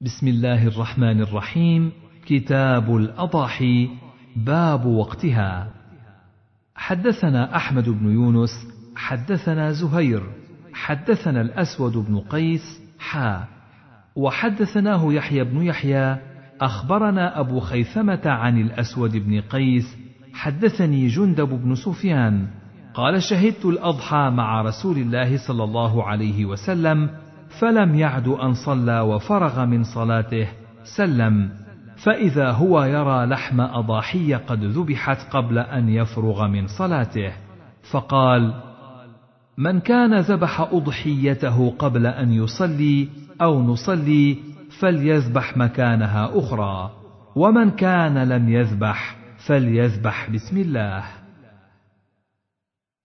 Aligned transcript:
بسم 0.00 0.28
الله 0.28 0.66
الرحمن 0.66 1.20
الرحيم. 1.20 1.92
كتاب 2.26 2.96
الأضاحي 2.96 3.88
باب 4.36 4.86
وقتها. 4.86 5.70
حدثنا 6.74 7.56
أحمد 7.56 7.88
بن 7.88 8.10
يونس 8.10 8.50
حدثنا 8.96 9.72
زهير 9.72 10.22
حدثنا 10.72 11.40
الأسود 11.40 11.92
بن 11.92 12.18
قيس 12.18 12.80
حا. 12.98 13.44
وحدثناه 14.16 15.12
يحيى 15.12 15.44
بن 15.44 15.62
يحيى 15.62 16.16
أخبرنا 16.60 17.40
أبو 17.40 17.60
خيثمة 17.60 18.22
عن 18.26 18.60
الأسود 18.60 19.16
بن 19.16 19.40
قيس 19.40 19.96
حدثني 20.32 21.06
جندب 21.06 21.48
بن 21.48 21.74
سفيان. 21.74 22.46
قال 22.94 23.22
شهدت 23.22 23.64
الأضحى 23.64 24.30
مع 24.30 24.62
رسول 24.62 24.96
الله 24.96 25.46
صلى 25.48 25.64
الله 25.64 26.04
عليه 26.04 26.44
وسلم 26.44 27.23
فلم 27.60 27.94
يعد 27.94 28.28
أن 28.28 28.54
صلى 28.66 29.00
وفرغ 29.00 29.64
من 29.64 29.84
صلاته 29.84 30.48
سلم. 30.96 31.50
فإذا 32.04 32.50
هو 32.50 32.84
يرى 32.84 33.26
لحم 33.26 33.60
أضاحي 33.60 34.34
قد 34.34 34.64
ذبحت 34.64 35.18
قبل 35.30 35.58
أن 35.58 35.88
يفرغ 35.88 36.46
من 36.46 36.66
صلاته. 36.66 37.32
فقال 37.92 38.54
من 39.58 39.80
كان 39.80 40.20
ذبح 40.20 40.60
أضحيته 40.60 41.70
قبل 41.70 42.06
أن 42.06 42.32
يصلي 42.32 43.08
أو 43.42 43.62
نصلي 43.62 44.38
فليذبح 44.80 45.56
مكانها 45.56 46.30
أخرى 46.38 46.90
ومن 47.36 47.70
كان 47.70 48.28
لم 48.28 48.48
يذبح 48.48 49.16
فليذبح 49.46 50.30
بسم 50.30 50.56
الله. 50.56 51.04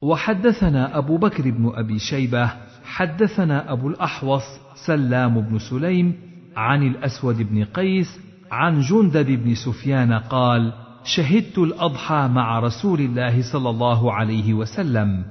وحدثنا 0.02 0.98
أبو 0.98 1.18
بكر 1.18 1.52
بن 1.52 1.72
أبي 1.76 2.00
شيبة 2.00 2.52
حدثنا 2.90 3.72
أبو 3.72 3.88
الأحوص 3.88 4.44
سلام 4.86 5.42
بن 5.42 5.60
سليم 5.60 6.14
عن 6.58 6.84
الأسود 6.84 7.42
بن 7.42 7.64
قيس 7.64 8.20
عن 8.52 8.80
جندب 8.82 9.26
بن 9.26 9.56
سفيان 9.56 10.14
قال 10.14 10.74
شهدت 11.04 11.58
الأضحى 11.58 12.28
مع 12.28 12.60
رسول 12.60 13.00
الله 13.00 13.52
صلى 13.52 13.70
الله 13.70 14.14
عليه 14.14 14.54
وسلم 14.54 15.24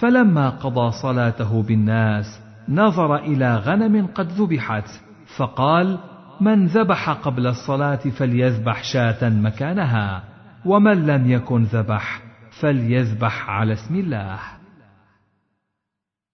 فلما 0.00 0.50
قضى 0.50 0.90
صلاته 1.02 1.62
بالناس 1.62 2.40
نظر 2.68 3.16
إلى 3.16 3.56
غنم 3.56 4.06
قد 4.06 4.28
ذبحت 4.28 4.88
فقال 5.36 5.98
من 6.40 6.66
ذبح 6.66 7.10
قبل 7.10 7.46
الصلاة 7.46 7.96
فليذبح 8.18 8.84
شاة 8.84 9.28
مكانها 9.28 10.24
ومن 10.64 11.06
لم 11.06 11.30
يكن 11.30 11.62
ذبح 11.62 12.22
فليذبح 12.60 13.50
على 13.50 13.72
اسم 13.72 13.94
الله. 13.94 14.57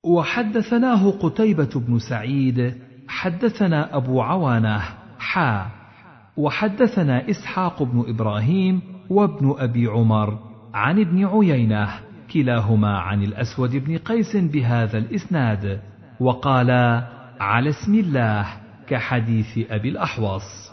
وحدثناه 0.04 1.10
قتيبة 1.10 1.70
بن 1.74 1.98
سعيد 1.98 2.74
حدثنا 3.08 3.96
أبو 3.96 4.22
عوانة 4.22 4.82
حا. 5.18 5.66
وحدثنا 6.36 7.30
إسحاق 7.30 7.82
بن 7.82 8.04
إبراهيم 8.08 8.80
وابن 9.10 9.54
أبي 9.58 9.86
عمر 9.86 10.38
عن 10.74 11.00
ابن 11.00 11.26
عيينة 11.26 11.88
كلاهما 12.32 12.98
عن 12.98 13.22
الأسود 13.22 13.76
بن 13.76 13.98
قيس 13.98 14.36
بهذا 14.36 14.98
الإسناد 14.98 15.80
وقالا 16.20 17.08
على 17.40 17.70
اسم 17.70 17.94
الله 17.94 18.46
كحديث 18.88 19.58
أبي 19.70 19.88
الأحوص 19.88 20.70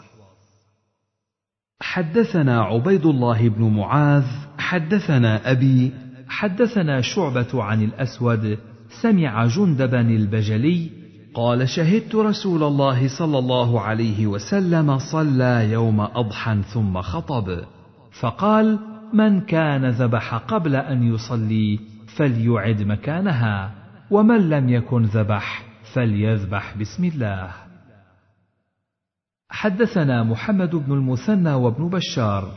حدثنا 1.82 2.62
عبيد 2.62 3.06
الله 3.06 3.48
بن 3.48 3.76
معاذ 3.76 4.26
حدثنا 4.58 5.50
أبي 5.50 5.92
حدثنا 6.28 7.00
شعبة 7.00 7.62
عن 7.62 7.82
الأسود 7.82 8.58
سمع 9.00 9.46
جندبا 9.46 10.00
البجلي 10.00 10.90
قال 11.34 11.68
شهدت 11.68 12.14
رسول 12.14 12.62
الله 12.62 13.18
صلى 13.18 13.38
الله 13.38 13.80
عليه 13.80 14.26
وسلم 14.26 14.98
صلى 14.98 15.70
يوم 15.72 16.00
أضحى 16.00 16.62
ثم 16.62 17.00
خطب. 17.00 17.64
فقال 18.20 18.78
من 19.12 19.40
كان 19.40 19.90
ذبح 19.90 20.34
قبل 20.34 20.76
أن 20.76 21.14
يصلي 21.14 21.80
فليعد 22.16 22.82
مكانها 22.82 23.74
ومن 24.10 24.50
لم 24.50 24.68
يكن 24.68 25.02
ذبح 25.02 25.62
فليذبح 25.94 26.76
بسم 26.76 27.04
الله. 27.04 27.50
حدثنا 29.50 30.22
محمد 30.22 30.76
بن 30.76 30.92
المثنى 30.92 31.54
وابن 31.54 31.88
بشار 31.88 32.48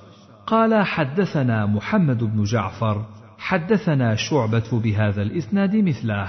قال 0.48 0.86
حدثنا 0.86 1.66
محمد 1.66 2.24
بن 2.24 2.44
جعفر 2.44 3.06
حدثنا 3.46 4.16
شعبة 4.16 4.80
بهذا 4.84 5.22
الإسناد 5.22 5.76
مثله. 5.76 6.28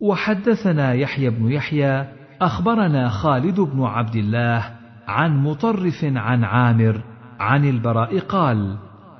وحدثنا 0.00 0.92
يحيى 0.92 1.30
بن 1.30 1.52
يحيى 1.52 2.08
أخبرنا 2.40 3.08
خالد 3.08 3.60
بن 3.60 3.82
عبد 3.82 4.16
الله 4.16 4.74
عن 5.08 5.42
مطرف 5.42 6.04
عن 6.04 6.44
عامر 6.44 7.02
عن 7.40 7.64
البراء 7.64 8.18
قال 8.18 8.76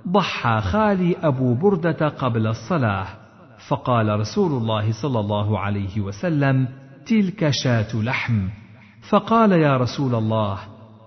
ضحى 0.09 0.61
خالي 0.61 1.17
أبو 1.23 1.55
بردة 1.55 2.09
قبل 2.09 2.47
الصلاة 2.47 3.07
فقال 3.69 4.21
رسول 4.21 4.53
الله 4.53 5.03
صلى 5.03 5.21
الله 5.21 5.59
عليه 5.59 6.01
وسلم 6.01 6.69
تلك 7.07 7.51
شاة 7.51 8.03
لحم. 8.03 8.49
فقال 9.11 9.53
يا 9.53 9.77
رسول 9.77 10.15
الله 10.15 10.59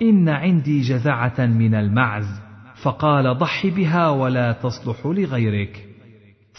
إن 0.02 0.30
عندي 0.30 0.82
جذعة 0.82 1.46
من 1.46 1.76
المعز. 1.76 2.51
فقال 2.84 3.38
ضح 3.38 3.68
بها 3.68 4.10
ولا 4.10 4.52
تصلح 4.52 5.06
لغيرك. 5.06 5.86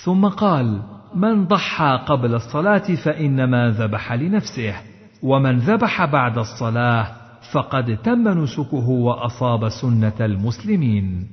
ثم 0.05 0.29
قال 0.29 0.83
من 1.15 1.47
ضحى 1.47 1.99
قبل 2.07 2.35
الصلاة 2.35 2.95
فإنما 3.05 3.71
ذبح 3.71 4.13
لنفسه 4.13 4.75
ومن 5.23 5.59
ذبح 5.59 6.05
بعد 6.05 6.39
الصلاة 6.39 7.07
فقد 7.53 7.97
تم 7.97 8.29
نسكه 8.29 8.89
وأصاب 8.89 9.69
سنة 9.69 10.17
المسلمين. 10.21 11.27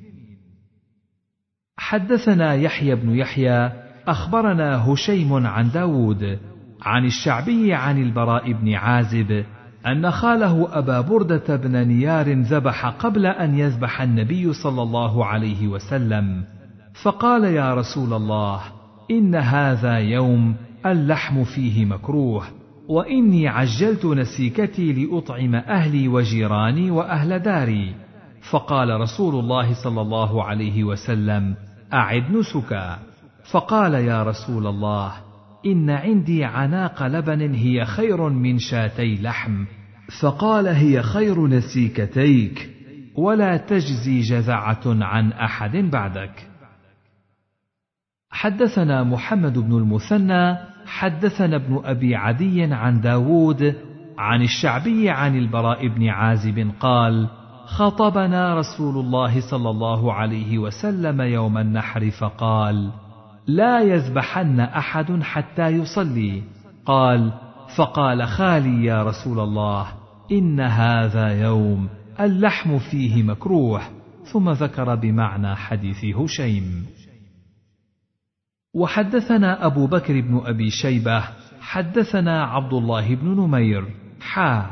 حدثنا 1.78 2.54
يحيى 2.54 2.96
بن 2.96 3.16
يحيى 3.16 3.72
أخبرنا 4.08 4.94
هشيم 4.94 5.48
عن 5.48 5.72
داود 5.72 6.40
عن 6.82 7.06
الشعبي 7.06 7.74
عن 7.74 8.02
البراء 8.02 8.52
بن 8.54 8.74
عازب 8.74 9.46
أن 9.88 10.12
خاله 10.12 10.68
أبا 10.72 11.02
بردة 11.02 11.56
بن 11.56 11.88
نيار 11.88 12.32
ذبح 12.32 12.86
قبل 12.86 13.26
أن 13.26 13.60
يذبح 13.60 14.02
النبي 14.02 14.54
صلى 14.54 14.82
الله 14.82 15.26
عليه 15.26 15.68
وسلم، 15.68 16.44
فقال 17.04 17.44
يا 17.44 17.74
رسول 17.74 18.14
الله: 18.14 18.62
إن 19.12 19.36
هذا 19.36 19.98
يوم 19.98 20.56
اللحم 20.86 21.44
فيه 21.44 21.86
مكروه، 21.86 22.44
وإني 22.90 23.48
عجلت 23.48 24.06
نسيكتي 24.06 24.94
لأطعم 24.94 25.56
أهلي 25.56 26.08
وجيراني 26.08 26.92
وأهل 26.92 27.40
داري، 27.40 27.96
فقال 28.52 29.02
رسول 29.02 29.36
الله 29.36 29.84
صلى 29.84 30.02
الله 30.02 30.44
عليه 30.44 30.84
وسلم: 30.84 31.56
أعد 31.94 32.32
نسكا، 32.32 33.00
فقال 33.52 33.94
يا 33.94 34.24
رسول 34.24 34.68
الله: 34.68 35.12
إن 35.66 35.90
عندي 35.90 36.44
عناق 36.44 37.04
لبن 37.04 37.54
هي 37.54 37.86
خير 37.86 38.30
من 38.30 38.60
شاتي 38.60 39.16
لحم. 39.22 39.66
فقال 40.22 40.68
هي 40.68 41.02
خير 41.02 41.48
نسيكتيك 41.48 42.70
ولا 43.16 43.58
تجزي 43.58 44.20
جذعة 44.20 44.82
عن 44.86 45.32
أحد 45.32 45.78
بعدك. 45.78 46.50
حدثنا 48.32 49.04
محمد 49.04 49.58
بن 49.58 49.78
المثنى 49.78 50.58
حدثنا 50.86 51.56
ابن 51.56 51.82
أبي 51.84 52.16
عدي 52.16 52.64
عن 52.64 53.02
داود 53.02 53.76
عن 54.18 54.42
الشعبي 54.42 55.10
عن 55.10 55.38
البراء 55.38 55.88
بن 55.88 56.08
عازب 56.08 56.72
قال 56.80 57.28
خطبنا 57.66 58.56
رسول 58.56 59.06
الله 59.06 59.52
صلى 59.52 59.70
الله 59.70 60.14
عليه 60.14 60.58
وسلم 60.58 61.22
يوم 61.22 61.58
النحر 61.58 62.10
فقال 62.12 62.92
لا 63.56 63.80
يذبحن 63.80 64.60
أحد 64.60 65.22
حتى 65.22 65.68
يصلي. 65.68 66.44
قال 66.86 67.34
فقال 67.78 68.28
خالي 68.28 68.86
يا 68.86 69.04
رسول 69.04 69.40
الله 69.40 69.88
إن 70.32 70.60
هذا 70.60 71.42
يوم 71.42 71.90
اللحم 72.20 72.80
فيه 72.80 73.24
مكروه. 73.24 73.82
ثم 74.34 74.50
ذكر 74.50 74.96
بمعنى 74.96 75.56
حديث 75.56 76.06
هشيم. 76.16 76.86
وحدثنا 78.74 79.66
أبو 79.66 79.88
بكر 79.88 80.22
بن 80.22 80.42
أبي 80.46 80.70
شيبة 80.70 81.24
حدثنا 81.62 82.44
عبد 82.44 82.74
الله 82.74 83.16
بن 83.16 83.28
نمير 83.28 83.86
حا. 84.22 84.66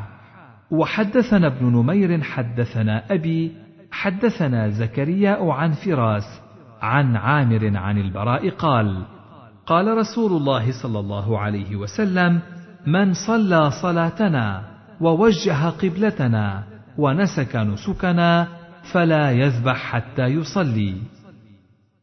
وحدثنا 0.70 1.46
ابن 1.46 1.66
نمير 1.66 2.22
حدثنا 2.22 3.14
أبي 3.14 3.52
حدثنا 3.90 4.68
زكرياء 4.68 5.48
عن 5.50 5.72
فراس. 5.72 6.47
عن 6.82 7.16
عامر 7.16 7.76
عن 7.76 7.98
البراء 7.98 8.50
قال 8.50 9.02
قال 9.66 9.98
رسول 9.98 10.32
الله 10.32 10.82
صلى 10.82 10.98
الله 10.98 11.38
عليه 11.38 11.76
وسلم 11.76 12.40
من 12.86 13.12
صلى 13.12 13.70
صلاتنا 13.70 14.62
ووجه 15.00 15.68
قبلتنا 15.68 16.64
ونسك 16.98 17.56
نسكنا 17.56 18.48
فلا 18.92 19.30
يذبح 19.30 19.76
حتى 19.76 20.22
يصلي. 20.26 20.94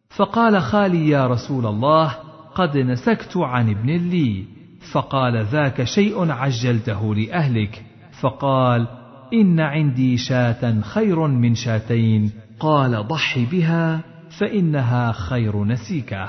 فقال 0.10 0.62
خالي 0.62 1.10
يا 1.10 1.28
رسول 1.28 1.66
الله 1.66 2.16
قد 2.56 2.78
نسكت 2.78 3.38
عن 3.38 3.70
ابن 3.70 3.90
لي 3.90 4.46
فقال 4.92 5.46
ذاك 5.46 5.84
شيء 5.84 6.32
عجلته 6.32 7.16
لأهلك 7.16 7.84
فقال 8.22 8.88
إن 9.34 9.60
عندي 9.60 10.18
شاة 10.18 10.82
خير 10.82 11.28
من 11.28 11.56
شاتين 11.56 12.32
قال 12.60 13.08
ضح 13.08 13.40
بها 13.52 14.15
فإنها 14.40 15.12
خير 15.12 15.64
نسيكه. 15.64 16.28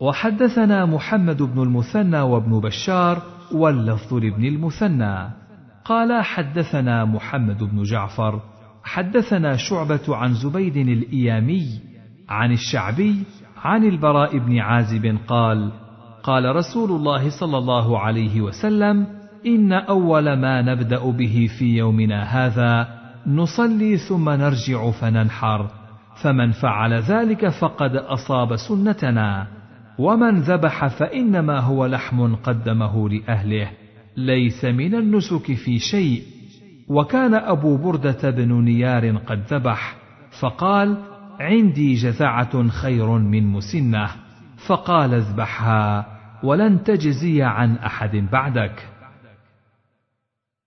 وحدثنا 0.00 0.86
محمد 0.86 1.42
بن 1.42 1.62
المثنى 1.62 2.20
وابن 2.20 2.60
بشار 2.60 3.22
واللفظ 3.52 4.14
لابن 4.14 4.44
المثنى. 4.44 5.30
قال 5.84 6.24
حدثنا 6.24 7.04
محمد 7.04 7.64
بن 7.64 7.82
جعفر 7.82 8.40
حدثنا 8.84 9.56
شعبة 9.56 10.16
عن 10.16 10.34
زبيد 10.34 10.76
الإيامي 10.76 11.80
عن 12.28 12.52
الشعبي 12.52 13.22
عن 13.56 13.84
البراء 13.84 14.38
بن 14.38 14.58
عازب 14.58 15.18
قال: 15.28 15.72
قال 16.22 16.56
رسول 16.56 16.90
الله 16.90 17.40
صلى 17.40 17.58
الله 17.58 17.98
عليه 17.98 18.40
وسلم: 18.40 19.06
إن 19.46 19.72
أول 19.72 20.32
ما 20.32 20.62
نبدأ 20.62 21.10
به 21.10 21.48
في 21.58 21.76
يومنا 21.76 22.22
هذا 22.22 22.88
نصلي 23.26 23.96
ثم 23.96 24.30
نرجع 24.30 24.90
فننحر، 24.90 25.79
فمن 26.22 26.50
فعل 26.50 26.94
ذلك 26.94 27.48
فقد 27.48 27.96
أصاب 27.96 28.56
سنتنا، 28.56 29.46
ومن 29.98 30.40
ذبح 30.40 30.86
فإنما 30.86 31.60
هو 31.60 31.86
لحم 31.86 32.34
قدمه 32.34 33.08
لأهله، 33.08 33.70
ليس 34.16 34.64
من 34.64 34.94
النسك 34.94 35.52
في 35.52 35.78
شيء. 35.78 36.22
وكان 36.88 37.34
أبو 37.34 37.76
بردة 37.76 38.30
بن 38.30 38.64
نيار 38.64 39.16
قد 39.16 39.42
ذبح. 39.54 39.96
فقال 40.40 40.96
عندي 41.40 41.94
جزعه 41.94 42.68
خير 42.68 43.08
من 43.08 43.46
مسنة. 43.46 44.08
فقال 44.66 45.14
اذبحها 45.14 46.06
ولن 46.42 46.82
تجزي 46.82 47.42
عن 47.42 47.76
أحد 47.76 48.16
بعدك. 48.16 48.88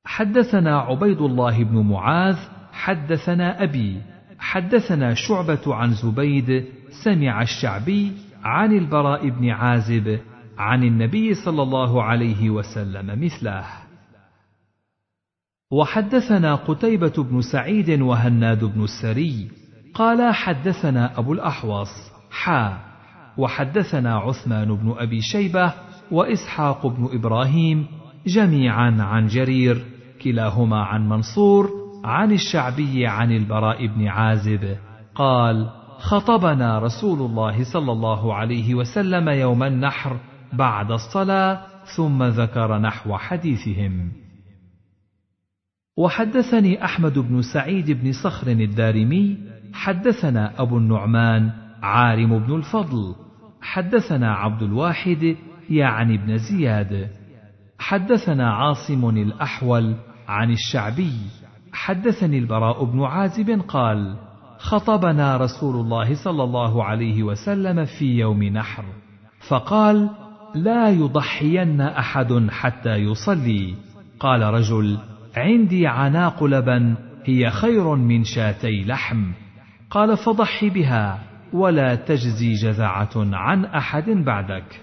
حدثنا 0.06 0.80
عبيد 0.80 1.22
الله 1.22 1.64
بن 1.64 1.78
معاذ 1.78 2.38
حدثنا 2.74 3.64
أبي 3.64 4.02
حدثنا 4.44 5.14
شعبة 5.14 5.76
عن 5.76 5.94
زبيد 5.94 6.66
سمع 7.04 7.42
الشعبي 7.42 8.12
عن 8.44 8.72
البراء 8.72 9.30
بن 9.30 9.50
عازب 9.50 10.20
عن 10.58 10.84
النبي 10.84 11.34
صلى 11.34 11.62
الله 11.64 12.04
عليه 12.04 12.50
وسلم 12.50 13.24
مثله. 13.26 13.66
وحدثنا 15.72 16.56
قتيبة 16.56 17.14
بن 17.24 17.42
سعيد 17.42 18.02
وهناد 18.02 18.64
بن 18.64 18.84
السري 18.84 19.48
قال 19.94 20.34
حدثنا 20.34 21.20
أبو 21.20 21.34
الأحوص 21.34 21.90
حا 22.32 22.78
وحدثنا 23.38 24.18
عثمان 24.18 24.76
بن 24.76 24.96
أبي 24.98 25.22
شيبة 25.22 25.74
وإسحاق 26.12 26.88
بن 26.88 27.10
إبراهيم 27.14 27.88
جميعا 28.28 28.98
عن 29.00 29.28
جرير 29.28 29.86
كلاهما 30.24 30.84
عن 30.84 31.10
منصور 31.10 31.83
عن 32.04 32.32
الشعبي 32.32 33.08
عن 33.08 33.32
البراء 33.32 33.88
بن 33.88 34.08
عازب 34.08 34.78
قال 35.16 35.70
خطبنا 36.00 36.80
رسول 36.80 37.20
الله 37.20 37.74
صلى 37.74 37.92
الله 37.92 38.34
عليه 38.34 38.76
وسلم 38.76 39.30
يوم 39.30 39.64
النحر 39.64 40.20
بعد 40.54 40.92
الصلاة 40.92 41.62
ثم 41.98 42.24
ذكر 42.24 42.78
نحو 42.78 43.18
حديثهم. 43.18 44.12
وحدثني 45.98 46.86
أحمد 46.86 47.20
بن 47.20 47.42
سعيد 47.42 47.92
بن 47.92 48.12
صخر 48.12 48.48
الدارمي 48.48 49.38
حدثنا 49.74 50.62
أبو 50.62 50.78
النعمان 50.78 51.52
عارم 51.82 52.40
بن 52.40 52.56
الفضل 52.56 53.16
حدثنا 53.62 54.34
عبد 54.34 54.64
الواحد 54.64 55.36
يعني 55.70 56.18
بن 56.18 56.38
زياد. 56.38 57.10
حدثنا 57.80 58.54
عاصم 58.54 59.10
الأحول 59.10 59.96
عن 60.28 60.52
الشعبي 60.52 61.43
حدثني 61.74 62.38
البراء 62.38 62.84
بن 62.84 63.04
عازب 63.04 63.62
قال 63.68 64.16
خطبنا 64.58 65.38
رسول 65.38 65.76
الله 65.76 66.24
صلى 66.24 66.44
الله 66.44 66.84
عليه 66.84 67.24
وسلم 67.24 67.86
في 67.86 68.06
يوم 68.06 68.44
نحر 68.44 68.86
فقال 69.48 70.10
لا 70.56 70.90
يضحين 70.90 71.82
أحد 71.82 72.48
حتى 72.50 72.96
يصلي. 72.96 73.76
قال 74.20 74.42
رجل 74.42 74.98
عندي 75.38 75.88
عناق 75.88 76.44
لبن 76.44 76.96
هي 77.26 77.50
خير 77.50 77.96
من 77.96 78.24
شاتي 78.24 78.84
لحم. 78.86 79.32
قال 79.90 80.18
فضح 80.18 80.66
بها 80.66 81.20
ولا 81.54 81.96
تجزي 81.96 82.54
جزعه 82.54 83.12
عن 83.16 83.66
أحد 83.66 84.10
بعدك. 84.10 84.82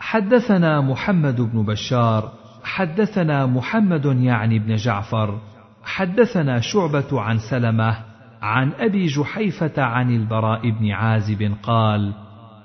حدثنا 0.00 0.80
محمد 0.80 1.40
بن 1.40 1.62
بشار 1.62 2.39
حدثنا 2.70 3.46
محمد 3.46 4.04
يعني 4.04 4.58
بن 4.58 4.74
جعفر 4.74 5.38
حدثنا 5.84 6.60
شعبة 6.60 7.20
عن 7.20 7.38
سلمة 7.38 7.96
عن 8.42 8.72
أبي 8.72 9.06
جحيفة 9.06 9.82
عن 9.82 10.10
البراء 10.10 10.70
بن 10.70 10.90
عازب 10.90 11.54
قال 11.62 12.12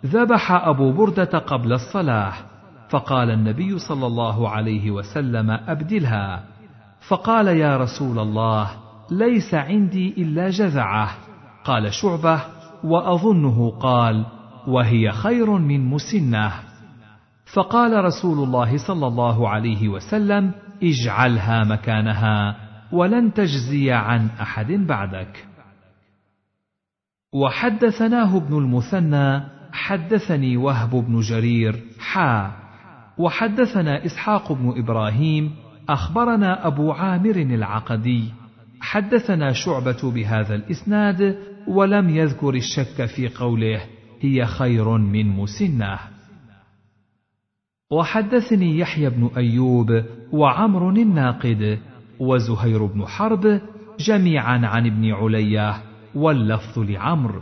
ذبح 0.06 0.52
أبو 0.52 0.92
بردة 0.92 1.40
قبل 1.40 1.74
الصلاة 1.74 2.34
فقال 2.90 3.31
النبي 3.31 3.80
صلى 3.80 4.07
الله 4.07 4.50
عليه 4.50 4.92
وسلم 4.92 5.52
أبدلها. 5.52 6.44
فقال 7.07 7.48
يا 7.48 7.78
رسول 7.78 8.19
الله 8.19 8.72
ليس 9.12 9.54
عندي 9.54 10.13
إلا 10.18 10.50
جذعة. 10.50 11.10
قال 11.63 11.94
شعبة 11.94 12.42
وأظنه 12.84 13.72
قال 13.80 14.25
وهي 14.68 15.12
خير 15.12 15.52
من 15.52 15.90
مسنة. 15.90 16.52
فقال 17.56 18.06
رسول 18.06 18.44
الله 18.44 18.78
صلى 18.88 19.07
الله 19.07 19.50
عليه 19.50 19.90
وسلم 19.90 20.52
اجعلها 20.84 21.63
مكانها 21.63 22.56
ولن 22.92 23.34
تجزي 23.34 23.92
عن 23.92 24.28
أحد 24.42 24.72
بعدك. 24.72 25.48
وحدثناه 27.34 28.38
ابن 28.38 28.57
المثنى 28.57 29.44
حدثني 29.72 30.57
وهب 30.57 30.90
بن 30.90 31.19
جرير 31.19 31.84
حا. 32.00 32.52
وحدثنا 33.18 34.06
إسحاق 34.06 34.52
بن 34.52 34.74
إبراهيم 34.78 35.56
أخبرنا 35.90 36.68
أبو 36.68 36.92
عامر 36.92 37.36
العقدي. 37.36 38.24
حدثنا 38.81 39.52
شعبة 39.52 40.12
بهذا 40.12 40.56
الإسناد 40.56 41.38
ولم 41.68 42.10
يذكر 42.10 42.56
الشك 42.56 43.06
في 43.06 43.28
قوله 43.28 43.81
هي 44.22 44.46
خير 44.46 44.98
من 44.98 45.28
مسنة. 45.28 46.14
وحدثني 47.91 48.79
يحيى 48.79 49.09
بن 49.09 49.29
أيوب 49.37 50.03
وعمر 50.31 50.89
الناقد 50.89 51.80
وزهير 52.19 52.85
بن 52.85 53.06
حرب 53.06 53.61
جميعا 53.99 54.57
عن 54.68 54.85
ابن 54.85 55.11
علية 55.11 55.73
واللفظ 56.15 56.80
لعمرو 56.80 57.42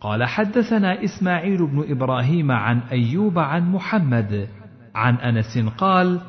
قال 0.00 0.24
حدثنا 0.24 1.04
إسماعيل 1.04 1.66
بن 1.66 1.84
إبراهيم 1.88 2.52
عن 2.52 2.80
أيوب 2.92 3.38
عن 3.38 3.72
محمد 3.72 4.48
عن 4.94 5.14
أنس 5.14 5.58
قال 5.58 6.20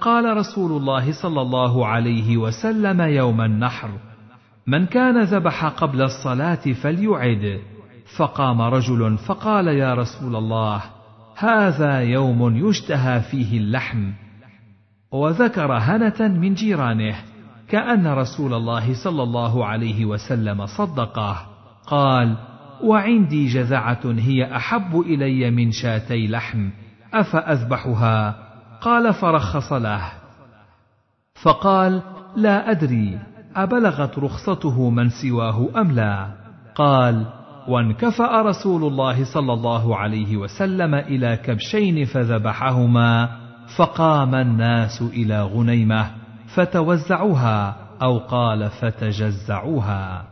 قال 0.00 0.36
رسول 0.36 0.72
الله 0.72 1.22
صلى 1.22 1.40
الله 1.40 1.86
عليه 1.86 2.36
وسلم 2.36 3.00
يوم 3.00 3.40
النحر 3.40 3.90
من 4.66 4.86
كان 4.86 5.22
ذبح 5.22 5.64
قبل 5.64 6.02
الصلاة 6.02 6.72
فليعد. 6.82 7.60
فقام 8.16 8.62
رجل 8.62 9.18
فقال 9.18 9.68
يا 9.68 9.94
رسول 9.94 10.36
الله 10.36 10.97
هذا 11.38 12.00
يوم 12.00 12.68
يشتهى 12.68 13.20
فيه 13.20 13.58
اللحم. 13.58 14.12
وذكر 15.12 15.72
هنة 15.72 16.28
من 16.28 16.54
جيرانه 16.54 17.16
كأن 17.68 18.06
رسول 18.06 18.54
الله 18.54 19.04
صلى 19.04 19.22
الله 19.22 19.66
عليه 19.66 20.04
وسلم 20.04 20.66
صدقه. 20.66 21.46
قال 21.86 22.36
وعندي 22.82 23.46
جذعة 23.46 24.00
هي 24.04 24.56
أحب 24.56 25.00
إلي 25.00 25.50
من 25.50 25.72
شاتي 25.72 26.26
لحم 26.26 26.70
أفأذبحها؟ 27.14 28.34
قال 28.80 29.14
فرخص 29.14 29.72
له. 29.72 30.02
فقال 31.42 32.02
لا 32.36 32.70
أدري 32.70 33.18
أبلغت 33.56 34.18
رخصته 34.18 34.90
من 34.90 35.08
سواه 35.08 35.68
أم 35.80 35.92
لا؟ 35.92 36.30
قال 36.74 37.37
وانكفأ 37.68 38.42
رسول 38.42 38.84
الله 38.84 39.24
صلى 39.34 39.52
الله 39.52 39.96
عليه 39.96 40.36
وسلم 40.36 40.94
إلى 40.94 41.36
كبشين 41.36 42.04
فذبحهما 42.04 43.28
فقام 43.76 44.34
الناس 44.34 45.02
إلى 45.02 45.42
غنيمة 45.42 46.10
فتوزعوها 46.54 47.76
أو 48.02 48.18
قال 48.18 48.70
فتجزعوها. 48.70 50.26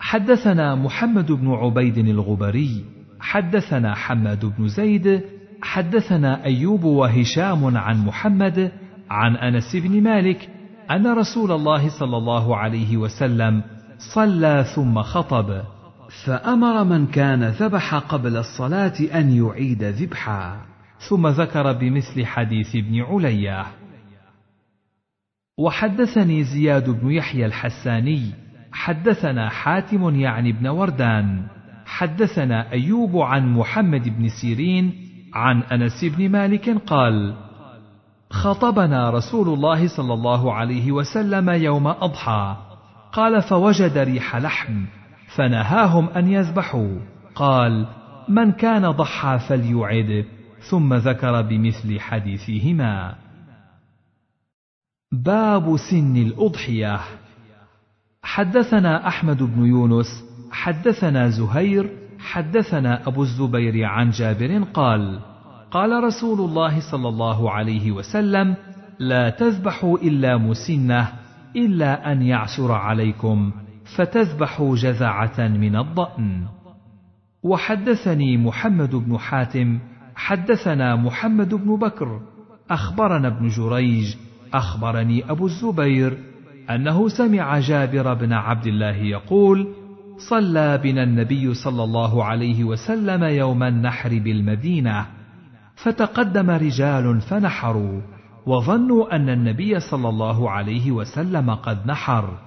حدثنا 0.00 0.74
محمد 0.74 1.32
بن 1.32 1.50
عبيد 1.50 1.98
الغبري 1.98 2.84
حدثنا 3.20 3.94
حماد 3.94 4.44
بن 4.44 4.68
زيد 4.68 5.22
حدثنا 5.62 6.44
أيوب 6.44 6.84
وهشام 6.84 7.76
عن 7.76 8.04
محمد 8.06 8.72
عن 9.10 9.36
أنس 9.36 9.76
بن 9.76 10.02
مالك 10.02 10.48
أن 10.90 11.06
رسول 11.06 11.52
الله 11.52 11.88
صلى 11.98 12.16
الله 12.16 12.56
عليه 12.56 12.96
وسلم 12.96 13.62
صلى 13.98 14.64
ثم 14.74 15.02
خطب. 15.02 15.62
فأمر 16.24 16.84
من 16.84 17.06
كان 17.06 17.44
ذبح 17.44 17.94
قبل 17.94 18.36
الصلاة 18.36 18.94
أن 19.14 19.30
يعيد 19.30 19.82
ذبحا. 19.82 20.60
ثم 21.08 21.26
ذكر 21.26 21.72
بمثل 21.72 22.26
حديث 22.26 22.76
ابن 22.76 23.02
علية 23.02 23.66
وحدثني 25.58 26.44
زياد 26.44 26.90
بن 26.90 27.10
يحيى 27.10 27.46
الحساني. 27.46 28.22
حدثنا 28.72 29.48
حاتم 29.48 30.20
يعني 30.20 30.50
ابن 30.50 30.66
وردان. 30.66 31.46
حدثنا 31.86 32.72
أيوب 32.72 33.16
عن 33.16 33.52
محمد 33.52 34.08
بن 34.18 34.28
سيرين 34.28 34.92
عن 35.34 35.62
أنس 35.62 36.04
بن 36.04 36.28
مالك 36.28 36.70
قال 36.70 37.34
خطبنا 38.30 39.10
رسول 39.10 39.48
الله 39.48 39.88
صلى 39.96 40.14
الله 40.14 40.54
عليه 40.54 40.92
وسلم 40.92 41.50
يوم 41.50 41.86
أضحى. 41.86 42.67
قال 43.12 43.42
فوجد 43.42 43.98
ريح 43.98 44.36
لحم 44.36 44.84
فنهاهم 45.36 46.08
أن 46.08 46.28
يذبحوا. 46.28 46.98
قال 47.34 47.86
من 48.28 48.52
كان 48.52 48.90
ضحى 48.90 49.38
فليعد 49.48 50.24
ثم 50.70 50.94
ذكر 50.94 51.42
بمثل 51.42 52.00
حديثهما. 52.00 53.14
باب 55.12 55.76
سن 55.90 56.16
الأضحية. 56.16 57.00
حدثنا 58.22 59.08
أحمد 59.08 59.42
بن 59.42 59.64
يونس 59.64 60.24
حدثنا 60.50 61.28
زهير 61.28 61.90
حدثنا 62.18 63.08
أبو 63.08 63.22
الزبير 63.22 63.84
عن 63.84 64.10
جابر 64.10 64.62
قال 64.74 65.20
قال 65.70 66.04
رسول 66.04 66.40
الله 66.40 66.90
صلى 66.90 67.08
الله 67.08 67.50
عليه 67.50 67.92
وسلم 67.92 68.56
لا 68.98 69.30
تذبحوا 69.30 69.98
إلا 69.98 70.36
مسنة 70.36 71.12
إلا 71.56 72.12
أن 72.12 72.22
يعسر 72.22 72.72
عليكم 72.72 73.52
فتذبحوا 73.96 74.76
جذعه 74.76 75.48
من 75.48 75.76
الضأن. 75.76 76.46
وحدثني 77.42 78.36
محمد 78.36 78.94
بن 78.94 79.18
حاتم 79.18 79.78
حدثنا 80.14 80.96
محمد 80.96 81.54
بن 81.54 81.76
بكر 81.76 82.20
أخبرنا 82.70 83.28
ابن 83.28 83.48
جريج 83.48 84.14
أخبرني 84.54 85.30
أبو 85.30 85.46
الزبير 85.46 86.18
أنه 86.70 87.08
سمع 87.08 87.58
جابر 87.58 88.14
بن 88.14 88.32
عبد 88.32 88.66
الله 88.66 88.96
يقول 88.96 89.68
صلى 90.30 90.78
بنا 90.78 91.02
النبي 91.02 91.54
صلى 91.54 91.84
الله 91.84 92.24
عليه 92.24 92.64
وسلم 92.64 93.24
يوم 93.24 93.62
النحر 93.62 94.18
بالمدينة 94.18 95.06
فتقدم 95.76 96.50
رجال 96.50 97.20
فنحروا 97.20 98.00
وظنوا 98.48 99.16
أن 99.16 99.28
النبي 99.28 99.80
صلى 99.80 100.08
الله 100.08 100.50
عليه 100.50 100.92
وسلم 100.92 101.54
قد 101.54 101.86
نحر. 101.86 102.38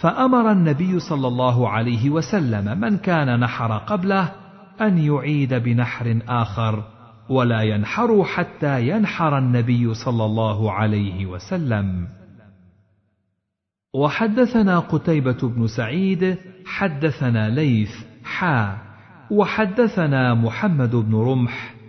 فأمر 0.00 0.52
النبي 0.52 1.00
صلى 1.00 1.28
الله 1.28 1.68
عليه 1.68 2.10
وسلم 2.10 2.80
من 2.80 2.98
كان 2.98 3.40
نحر 3.40 3.78
قبله 3.78 4.32
أن 4.80 4.98
يعيد 4.98 5.54
بنحر 5.54 6.18
آخر 6.28 6.84
ولا 7.28 7.62
ينحر 7.62 8.24
حتى 8.24 8.88
ينحر 8.88 9.38
النبي 9.38 9.94
صلى 9.94 10.24
الله 10.24 10.72
عليه 10.72 11.26
وسلم. 11.26 12.06
وحدثنا 13.94 14.78
قتيبة 14.78 15.38
بن 15.42 15.66
سعيد 15.66 16.38
حدثنا 16.66 17.50
ليث 17.50 17.94
حا 18.24 18.78
وحدثنا 19.30 20.34
محمد 20.34 20.96
بن 20.96 21.14
رمح. 21.14 21.81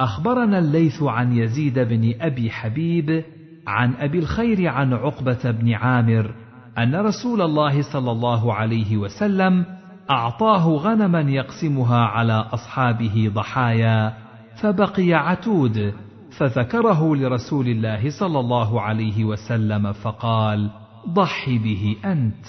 أخبرنا 0.00 0.58
الليث 0.58 1.02
عن 1.02 1.32
يزيد 1.32 1.78
بن 1.78 2.14
أبي 2.20 2.50
حبيب 2.50 3.24
عن 3.66 3.94
أبي 3.94 4.18
الخير 4.18 4.68
عن 4.68 4.92
عقبة 4.92 5.50
بن 5.50 5.72
عامر 5.72 6.34
أن 6.78 6.94
رسول 6.94 7.42
الله 7.42 7.82
صلى 7.92 8.10
الله 8.10 8.54
عليه 8.54 8.96
وسلم 8.96 9.64
أعطاه 10.10 10.68
غنما 10.68 11.20
يقسمها 11.20 11.98
على 11.98 12.32
أصحابه 12.32 13.30
ضحايا 13.34 14.14
فبقي 14.62 15.14
عتود 15.14 15.94
فذكره 16.38 17.16
لرسول 17.16 17.68
الله 17.68 18.10
صلى 18.20 18.40
الله 18.40 18.80
عليه 18.80 19.24
وسلم 19.24 19.92
فقال: 19.92 20.70
ضح 21.08 21.48
به 21.48 21.96
أنت. 22.04 22.46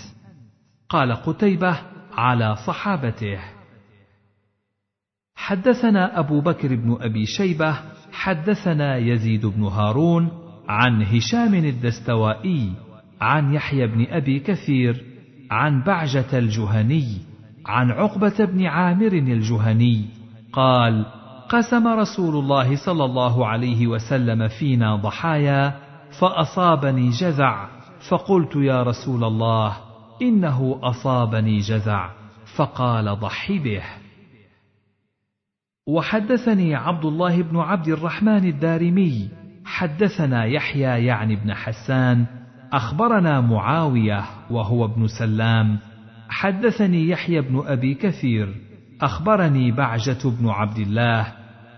قال 0.89 1.13
قتيبة 1.13 1.77
على 2.13 2.55
صحابته 2.67 3.39
حدثنا 5.35 6.19
أبو 6.19 6.41
بكر 6.41 6.75
بن 6.75 6.97
أبي 7.01 7.25
شيبة 7.25 7.75
حدثنا 8.11 8.97
يزيد 8.97 9.45
بن 9.45 9.63
هارون 9.63 10.29
عن 10.67 11.01
هشام 11.03 11.55
الدستوائي 11.55 12.71
عن 13.21 13.53
يحيى 13.53 13.87
بن 13.87 14.05
أبي 14.09 14.39
كثير 14.39 15.03
عن 15.51 15.83
بعجة 15.83 16.37
الجهني 16.37 17.17
عن 17.65 17.91
عقبة 17.91 18.45
بن 18.45 18.65
عامر 18.65 19.13
الجهني 19.13 20.05
قال 20.53 21.05
قسم 21.49 21.87
رسول 21.87 22.35
الله 22.35 22.75
صلى 22.85 23.05
الله 23.05 23.47
عليه 23.47 23.87
وسلم 23.87 24.47
فينا 24.47 24.95
ضحايا 24.95 25.79
فأصابني 26.19 27.09
جذع 27.09 27.67
فقلت 28.09 28.55
يا 28.55 28.83
رسول 28.83 29.23
الله 29.23 29.77
إنه 30.21 30.79
أصابني 30.83 31.59
جزع. 31.59 32.09
فقال 32.55 33.19
ضح 33.19 33.51
به. 33.51 33.83
وحدثني 35.87 36.75
عبد 36.75 37.05
الله 37.05 37.41
بن 37.41 37.57
عبد 37.57 37.87
الرحمن 37.87 38.45
الدارمي 38.45 39.29
حدثنا 39.65 40.45
يحيى 40.45 41.05
يعني 41.05 41.35
بن 41.35 41.53
حسان 41.53 42.25
أخبرنا 42.73 43.41
معاوية 43.41 44.23
وهو 44.49 44.85
ابن 44.85 45.07
سلام 45.07 45.77
حدثني 46.29 47.09
يحيى 47.09 47.41
بن 47.41 47.63
أبي 47.65 47.93
كثير 47.93 48.55
أخبرني 49.01 49.71
بعجة 49.71 50.19
بن 50.39 50.49
عبد 50.49 50.77
الله 50.77 51.27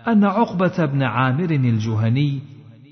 أن 0.08 0.24
عقبة 0.24 0.86
بن 0.86 1.02
عامر 1.02 1.50
الجهني 1.50 2.40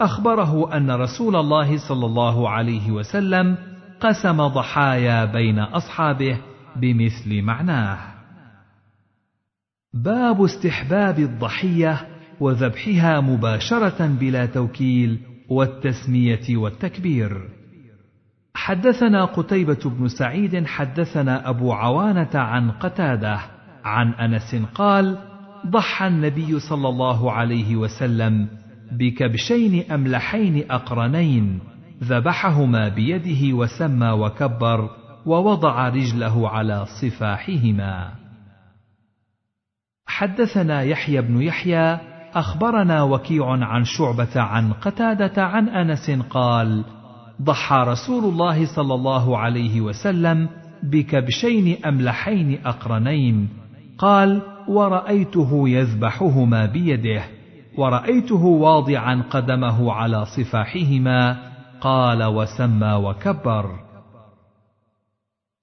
أخبره 0.01 0.77
أن 0.77 0.91
رسول 0.91 1.37
الله 1.37 1.89
صلى 1.89 2.07
الله 2.07 2.51
عليه 2.51 2.91
وسلم 2.91 3.57
قسم 4.01 4.47
ضحايا 4.47 5.25
بين 5.25 5.59
أصحابه 5.59 6.39
بمثل 6.77 7.43
معناه. 7.43 8.12
باب 9.95 10.43
استحباب 10.43 11.19
الضحية 11.19 12.01
وذبحها 12.41 13.21
مباشرة 13.21 14.07
بلا 14.07 14.47
توكيل 14.47 15.19
والتسمية 15.49 16.57
والتكبير. 16.57 17.49
حدثنا 18.55 19.25
قتيبة 19.25 19.79
بن 19.85 20.09
سعيد 20.09 20.67
حدثنا 20.67 21.49
أبو 21.49 21.73
عوانة 21.73 22.31
عن 22.35 22.71
قتادة 22.71 23.41
عن 23.85 24.13
أنس 24.13 24.57
قال 24.75 25.19
ضحى 25.67 26.07
النبي 26.07 26.61
صلى 26.61 26.89
الله 26.89 27.33
عليه 27.33 27.77
وسلم 27.77 28.49
بكبشين 28.93 29.91
أملحين 29.91 30.65
أقرنين 30.71 31.59
ذبحهما 32.05 32.89
بيده 32.89 33.57
وسمى 33.57 34.11
وكبر 34.11 34.91
ووضع 35.27 35.89
رجله 35.89 36.49
على 36.49 36.87
صفاحهما. 37.01 38.22
حدثنا 40.13 40.83
يحيى 40.83 41.23
بن 41.23 41.43
يحيى 41.43 41.99
أخبرنا 42.35 43.03
وكيع 43.03 43.47
عن 43.51 43.85
شعبة 43.85 44.41
عن 44.41 44.73
قتادة 44.73 45.43
عن 45.43 45.69
أنس 45.69 46.11
قال 46.31 46.85
ضحى 47.43 47.85
رسول 47.89 48.25
الله 48.25 48.77
صلى 48.77 48.95
الله 48.95 49.39
عليه 49.39 49.81
وسلم 49.81 50.49
بكبشين 50.83 51.85
أملحين 51.85 52.59
أقرنين. 52.65 53.49
قال 53.99 54.43
ورأيته 54.69 55.69
يذبحهما 55.69 56.67
بيده 56.67 57.23
ورأيته 57.79 58.45
واضعا 58.45 59.23
قدمه 59.31 59.93
على 59.93 60.25
صفاحهما. 60.25 61.37
قال 61.81 62.25
وسمى 62.25 62.93
وكبر. 62.93 63.71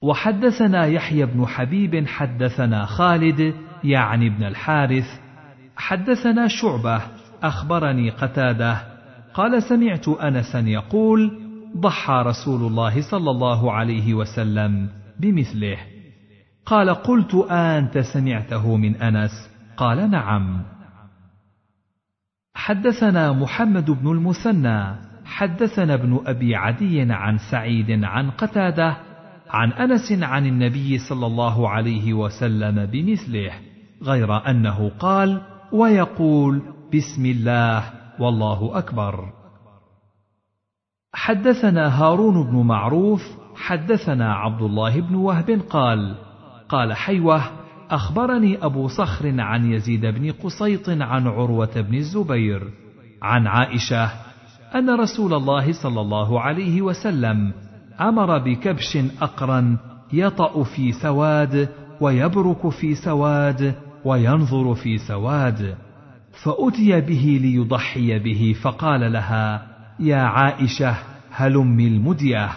وحدثنا 0.01 0.85
يحيى 0.85 1.25
بن 1.25 1.45
حبيب 1.45 2.07
حدثنا 2.07 2.85
خالد 2.85 3.68
يعني 3.83 4.27
ابن 4.27 4.43
الحارث 4.43 5.19
حدثنا 5.75 6.47
شعبة 6.47 7.01
أخبرني 7.43 8.09
قتادة 8.09 8.81
قال 9.33 9.63
سمعت 9.63 10.07
انسا 10.07 10.59
يقول 10.59 11.31
ضحى 11.77 12.23
رسول 12.25 12.61
الله 12.67 13.11
صلى 13.11 13.31
الله 13.31 13.71
عليه 13.73 14.13
وسلم 14.13 14.89
بمثله. 15.19 15.77
قال 16.65 16.89
قلت 16.89 17.35
أنت 17.51 17.97
سمعته 17.97 18.77
من 18.77 18.95
أنس؟ 18.95 19.49
قال 19.77 20.11
نعم. 20.11 20.61
حدثنا 22.53 23.31
محمد 23.31 23.91
بن 23.91 24.11
المثنى 24.11 24.95
حدثنا 25.25 25.93
ابن 25.93 26.19
أبي 26.25 26.55
عدي 26.55 27.01
عن 27.01 27.37
سعيد 27.51 28.03
عن 28.03 28.31
قتادة 28.31 28.97
عن 29.49 29.71
أنس 29.71 30.11
عن 30.11 30.45
النبي 30.45 30.97
صلى 30.97 31.25
الله 31.25 31.69
عليه 31.69 32.13
وسلم 32.13 32.85
بمثله. 32.85 33.51
غير 34.03 34.49
أنه 34.49 34.91
قال 34.99 35.41
ويقول 35.71 36.61
بسم 36.93 37.25
الله 37.25 37.83
والله 38.19 38.77
أكبر. 38.77 39.33
حدثنا 41.13 42.03
هارون 42.03 42.43
بن 42.43 42.55
معروف 42.55 43.21
حدثنا 43.55 44.33
عبد 44.33 44.61
الله 44.61 45.01
بن 45.01 45.15
وهب 45.15 45.61
قال 45.69 46.15
قال 46.69 46.93
حيوة 46.93 47.41
أخبرني 47.89 48.65
أبو 48.65 48.87
صخر 48.87 49.41
عن 49.41 49.71
يزيد 49.71 50.05
بن 50.05 50.31
قسيط 50.31 50.89
عن 50.89 51.27
عروة 51.27 51.81
بن 51.81 51.95
الزبير 51.95 52.67
عن 53.21 53.47
عائشة 53.47 54.09
أن 54.75 54.99
رسول 54.99 55.33
الله 55.33 55.83
صلى 55.83 56.01
الله 56.01 56.41
عليه 56.41 56.81
وسلم 56.81 57.53
أمر 58.01 58.37
بكبش 58.37 58.97
اقرا 59.21 59.77
يطأ 60.13 60.63
في 60.63 60.91
سواد 60.91 61.69
ويبرك 62.01 62.69
في 62.69 62.95
سواد 62.95 63.75
وينظر 64.05 64.75
في 64.75 64.97
سواد 64.97 65.75
فأتي 66.43 67.01
به 67.01 67.39
ليضحي 67.41 68.19
به 68.19 68.55
فقال 68.61 69.13
لها 69.13 69.67
يا 69.99 70.21
عائشة 70.21 70.95
هلم 71.31 71.79
المدية. 71.79 72.49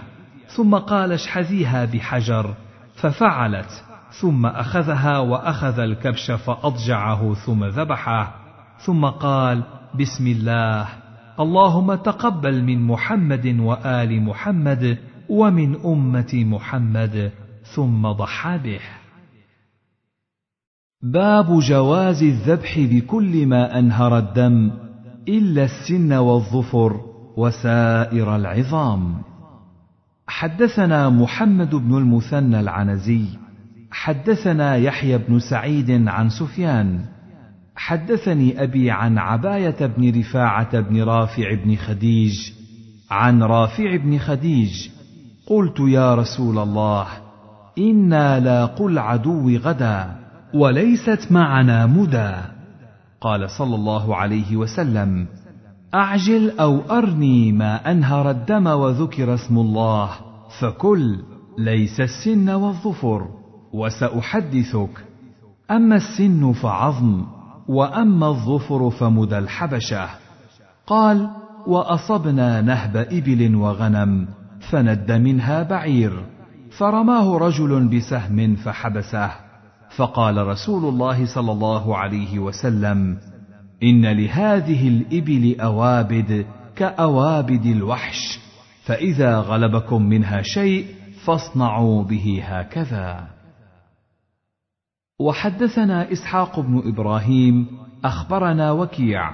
ثم 0.56 0.74
قال 0.74 1.12
اشحذيها 1.12 1.84
بحجر. 1.84 2.54
ففعلت 2.94 3.84
ثم 4.20 4.46
أخذها 4.46 5.18
وأخذ 5.18 5.80
الكبش 5.80 6.30
فأضجعه 6.30 7.34
ثم 7.34 7.64
ذبحه. 7.64 8.34
ثم 8.78 9.04
قال 9.04 9.62
بسم 10.00 10.26
الله 10.26 10.88
اللهم 11.40 11.94
تقبل 11.94 12.62
من 12.64 12.86
محمد 12.86 13.60
وآل 13.60 14.22
محمد 14.22 14.98
ومن 15.28 15.76
أمة 15.84 16.32
محمد 16.34 17.32
ثم 17.74 18.08
ضحى 18.08 18.58
به. 18.58 19.01
باب 21.02 21.58
جواز 21.58 22.22
الذبح 22.22 22.78
بكل 22.78 23.46
ما 23.46 23.78
أنهر 23.78 24.18
الدم 24.18 24.70
إلا 25.28 25.64
السن 25.64 26.12
والظفر 26.12 27.00
وسائر 27.36 28.36
العظام. 28.36 29.14
حدثنا 30.26 31.08
محمد 31.08 31.74
بن 31.74 31.98
المثنى 31.98 32.60
العنزي 32.60 33.24
حدثنا 33.90 34.76
يحيى 34.76 35.18
بن 35.18 35.38
سعيد 35.38 36.08
عن 36.08 36.28
سفيان 36.28 37.00
حدثني 37.76 38.62
أبي 38.62 38.90
عن 38.90 39.18
عباية 39.18 39.86
بن 39.86 40.18
رفاعة 40.20 40.80
بن 40.80 41.02
رافع 41.02 41.54
بن 41.64 41.76
خديج 41.76 42.52
عن 43.10 43.42
رافع 43.42 43.96
بن 43.96 44.18
خديج 44.18 44.88
قلت 45.46 45.80
يا 45.80 46.14
رسول 46.14 46.58
الله 46.58 47.06
إنا 47.78 48.40
لاقوا 48.40 48.90
العدو 48.90 49.56
غدا. 49.56 50.21
وليست 50.54 51.32
معنا 51.32 51.86
مدى. 51.86 52.34
قال 53.20 53.50
صلى 53.50 53.74
الله 53.74 54.16
عليه 54.16 54.56
وسلم 54.56 55.26
أعجل 55.94 56.58
أو 56.60 56.80
أرني 56.90 57.52
ما 57.52 57.90
أنهر 57.90 58.30
الدم 58.30 58.66
وذكر 58.66 59.34
اسم 59.34 59.58
الله 59.58 60.10
فكل 60.60 61.18
ليس 61.58 62.00
السن 62.00 62.50
والظفر 62.50 63.28
وسأحدثك. 63.72 65.04
أما 65.70 65.96
السن 65.96 66.52
فعظم 66.52 67.24
وأما 67.68 68.28
الظفر 68.28 68.90
فمدى 68.90 69.38
الحبشة. 69.38 70.08
قال 70.86 71.30
وأصبنا 71.66 72.60
نهب 72.60 72.96
إبل 72.96 73.54
وغنم 73.54 74.28
فند 74.70 75.12
منها 75.12 75.62
بعير 75.62 76.24
فرماه 76.78 77.38
رجل 77.38 77.88
بسهم 77.88 78.56
فحبسه. 78.56 79.51
فقال 79.96 80.46
رسول 80.46 80.84
الله 80.84 81.34
صلى 81.34 81.52
الله 81.52 81.96
عليه 81.96 82.38
وسلم 82.38 83.18
إن 83.82 84.06
لهذه 84.06 84.88
الإبل 84.88 85.60
أوابد 85.60 86.46
كأوابد 86.76 87.66
الوحش 87.66 88.38
فإذا 88.84 89.38
غلبكم 89.38 90.02
منها 90.02 90.42
شيء 90.42 90.86
فاصنعوا 91.24 92.04
به 92.04 92.42
هكذا. 92.44 93.28
وحدثنا 95.20 96.12
إسحاق 96.12 96.60
بن 96.60 96.82
إبراهيم 96.86 97.66
أخبرنا 98.04 98.72
وكيع 98.72 99.30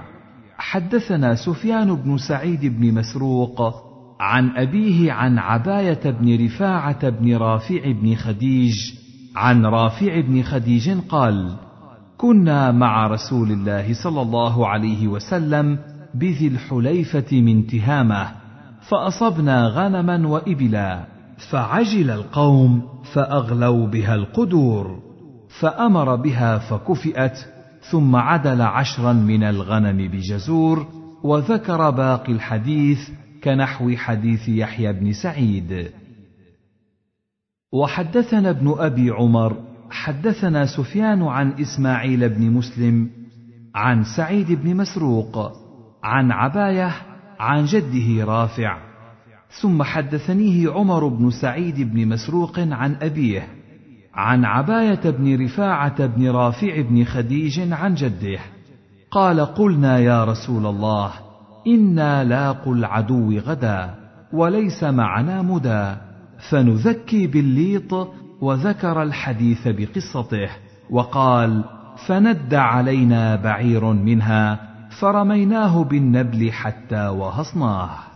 حدثنا 0.57 1.35
سفيان 1.35 1.95
بن 1.95 2.17
سعيد 2.17 2.65
بن 2.65 2.93
مسروق 2.93 3.73
عن 4.19 4.49
أبيه 4.57 5.11
عن 5.11 5.37
عباية 5.37 6.09
بن 6.11 6.45
رفاعة 6.45 7.09
بن 7.09 7.35
رافع 7.35 7.91
بن 7.91 8.15
خديج 8.15 8.98
عن 9.35 9.65
رافع 9.65 10.19
بن 10.19 10.43
خديج 10.43 10.97
قال 11.09 11.55
كنا 12.17 12.71
مع 12.71 13.07
رسول 13.07 13.51
الله 13.51 13.93
صلى 14.03 14.21
الله 14.21 14.67
عليه 14.67 15.07
وسلم 15.07 15.79
بذي 16.13 16.47
الحليفة 16.47 17.41
من 17.41 17.67
تهامة 17.67 18.31
فأصبنا 18.81 19.67
غنما 19.67 20.27
وإبلا 20.27 21.03
فعجل 21.51 22.09
القوم 22.09 22.81
فأغلوا 23.13 23.87
بها 23.87 24.15
القدور 24.15 24.99
فأمر 25.59 26.15
بها 26.15 26.57
فكفئت 26.57 27.45
ثم 27.91 28.15
عدل 28.15 28.61
عشرا 28.61 29.13
من 29.13 29.43
الغنم 29.43 30.07
بجزور 30.07 30.87
وذكر 31.23 31.89
باقي 31.89 32.31
الحديث 32.31 33.09
كنحو 33.43 33.95
حديث 33.95 34.49
يحيى 34.49 34.93
بن 34.93 35.13
سعيد. 35.13 35.91
وحدثنا 37.73 38.49
ابن 38.49 38.75
أبي 38.77 39.11
عمر 39.11 39.57
حدثنا 39.91 40.65
سفيان 40.65 41.23
عن 41.23 41.51
إسماعيل 41.51 42.29
بن 42.29 42.51
مسلم 42.51 43.09
عن 43.75 44.03
سعيد 44.17 44.51
بن 44.51 44.75
مسروق 44.75 45.51
عن 46.03 46.31
عباية 46.31 46.91
عن 47.39 47.65
جده 47.65 48.25
رافع. 48.25 48.77
ثم 49.61 49.83
حدثنيه 49.83 50.71
عمر 50.71 51.07
بن 51.07 51.29
سعيد 51.29 51.93
بن 51.93 52.07
مسروق 52.07 52.59
عن 52.59 52.95
أبيه 53.01 53.47
عن 54.13 54.45
عباية 54.45 55.09
بن 55.09 55.45
رفاعة 55.45 56.05
بن 56.05 56.29
رافع 56.29 56.81
بن 56.81 57.03
خديج 57.03 57.73
عن 57.73 57.95
جده. 57.95 58.39
قال 59.11 59.39
قلنا 59.41 59.99
يا 59.99 60.23
رسول 60.23 60.65
الله 60.65 61.11
إنا 61.67 62.23
لاقوا 62.23 62.75
العدو 62.75 63.37
غدا 63.37 63.95
وليس 64.33 64.83
معنا 64.83 65.41
مدى. 65.41 66.08
فنذكي 66.49 67.27
بالليط 67.27 67.93
وذكر 68.41 69.03
الحديث 69.03 69.67
بقصته 69.67 70.49
وقال 70.89 71.63
فند 72.07 72.53
علينا 72.53 73.35
بعير 73.35 73.85
منها 73.93 74.69
فرميناه 75.01 75.83
بالنبل 75.83 76.51
حتى 76.51 77.07
وهصناه. 77.07 78.09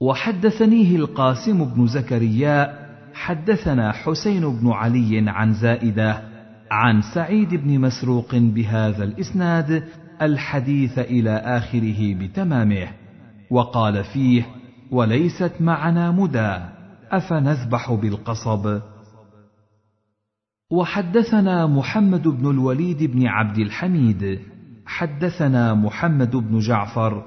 وحدثنيه 0.00 0.96
القاسم 0.96 1.64
بن 1.64 1.86
زكريا 1.86 2.86
حدثنا 3.14 3.92
حسين 3.92 4.58
بن 4.60 4.70
علي 4.70 5.24
عن 5.30 5.52
زائدة 5.52 6.22
عن 6.70 7.02
سعيد 7.14 7.54
بن 7.54 7.80
مسروق 7.80 8.34
بهذا 8.34 9.04
الإسناد 9.04 9.84
الحديث 10.22 10.98
إلى 10.98 11.30
آخره 11.30 12.14
بتمامه 12.14 12.88
وقال 13.50 14.04
فيه 14.04 14.46
وليست 14.90 15.52
معنا 15.60 16.10
مدى 16.10 16.58
افنذبح 17.10 17.92
بالقصب. 17.92 18.80
وحدثنا 20.70 21.66
محمد 21.66 22.28
بن 22.28 22.50
الوليد 22.50 23.02
بن 23.02 23.26
عبد 23.26 23.58
الحميد 23.58 24.40
حدثنا 24.86 25.74
محمد 25.74 26.36
بن 26.36 26.58
جعفر 26.58 27.22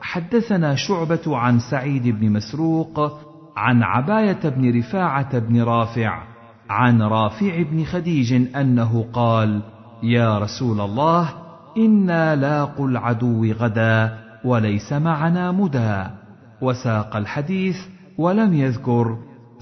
حدثنا 0.00 0.74
شعبة 0.74 1.36
عن 1.36 1.58
سعيد 1.58 2.08
بن 2.08 2.32
مسروق 2.32 3.20
عن 3.56 3.82
عباية 3.82 4.48
بن 4.48 4.78
رفاعة 4.78 5.38
بن 5.38 5.62
رافع 5.62 6.22
عن 6.70 7.02
رافع 7.02 7.62
بن 7.62 7.84
خديج 7.84 8.56
أنه 8.56 9.06
قال 9.12 9.62
يا 10.02 10.38
رسول 10.38 10.80
الله 10.80 11.28
إنا 11.76 12.36
لاقوا 12.36 12.88
العدو 12.88 13.52
غدا 13.52 14.18
وليس 14.44 14.92
معنا 14.92 15.52
مدى. 15.52 16.21
وساق 16.62 17.16
الحديث 17.16 17.76
ولم 18.18 18.54
يذكر 18.54 19.18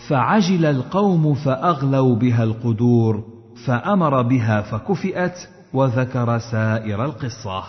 فعجل 0.09 0.65
القوم 0.65 1.35
فأغلوا 1.35 2.17
بها 2.17 2.45
القدور 2.45 3.25
فأمر 3.67 4.23
بها 4.23 4.61
فكفئت 4.61 5.49
وذكر 5.73 6.39
سائر 6.39 7.05
القصة. 7.05 7.65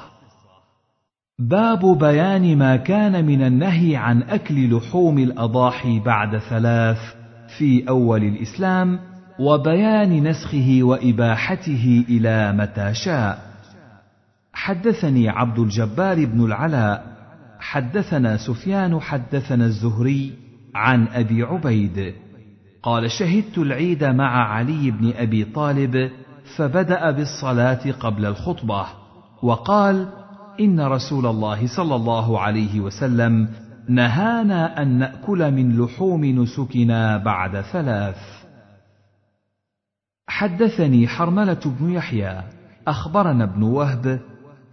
باب 1.40 1.98
بيان 1.98 2.58
ما 2.58 2.76
كان 2.76 3.26
من 3.26 3.42
النهي 3.42 3.96
عن 3.96 4.24
أكل 4.24 4.76
لحوم 4.76 5.18
الأضاحي 5.18 6.00
بعد 6.00 6.38
ثلاث 6.38 7.00
في 7.58 7.90
أول 7.90 8.24
الإسلام 8.24 9.00
وبيان 9.40 10.28
نسخه 10.28 10.80
وإباحته 10.82 12.06
إلى 12.10 12.52
متى 12.52 12.94
شاء. 12.94 13.52
حدثني 14.54 15.30
عبد 15.30 15.60
الجبار 15.60 16.26
بن 16.26 16.46
العلاء 16.46 17.11
حدثنا 17.62 18.38
سفيان 18.38 19.00
حدثنا 19.00 19.66
الزهري 19.66 20.34
عن 20.76 21.08
أبي 21.08 21.44
عبيد. 21.44 22.14
قال 22.84 23.12
شهدت 23.12 23.58
العيد 23.58 24.04
مع 24.04 24.54
علي 24.54 24.92
بن 24.92 25.14
أبي 25.16 25.46
طالب 25.46 26.12
فبدأ 26.58 27.12
بالصلاة 27.12 27.92
قبل 27.92 28.26
الخطبة 28.26 28.86
وقال 29.44 30.08
إن 30.60 30.80
رسول 30.80 31.26
الله 31.26 31.68
صلى 31.68 31.96
الله 31.96 32.40
عليه 32.40 32.80
وسلم 32.80 33.50
نهانا 33.90 34.82
أن 34.82 34.88
نأكل 35.00 35.52
من 35.52 35.78
لحوم 35.82 36.26
نسكنا 36.26 37.18
بعد 37.18 37.62
ثلاث 37.62 38.18
حدثني 40.28 41.08
حرملة 41.08 41.62
بن 41.66 41.90
يحيى 41.90 42.42
أخبرنا 42.88 43.44
ابن 43.44 43.64
وهب 43.64 44.20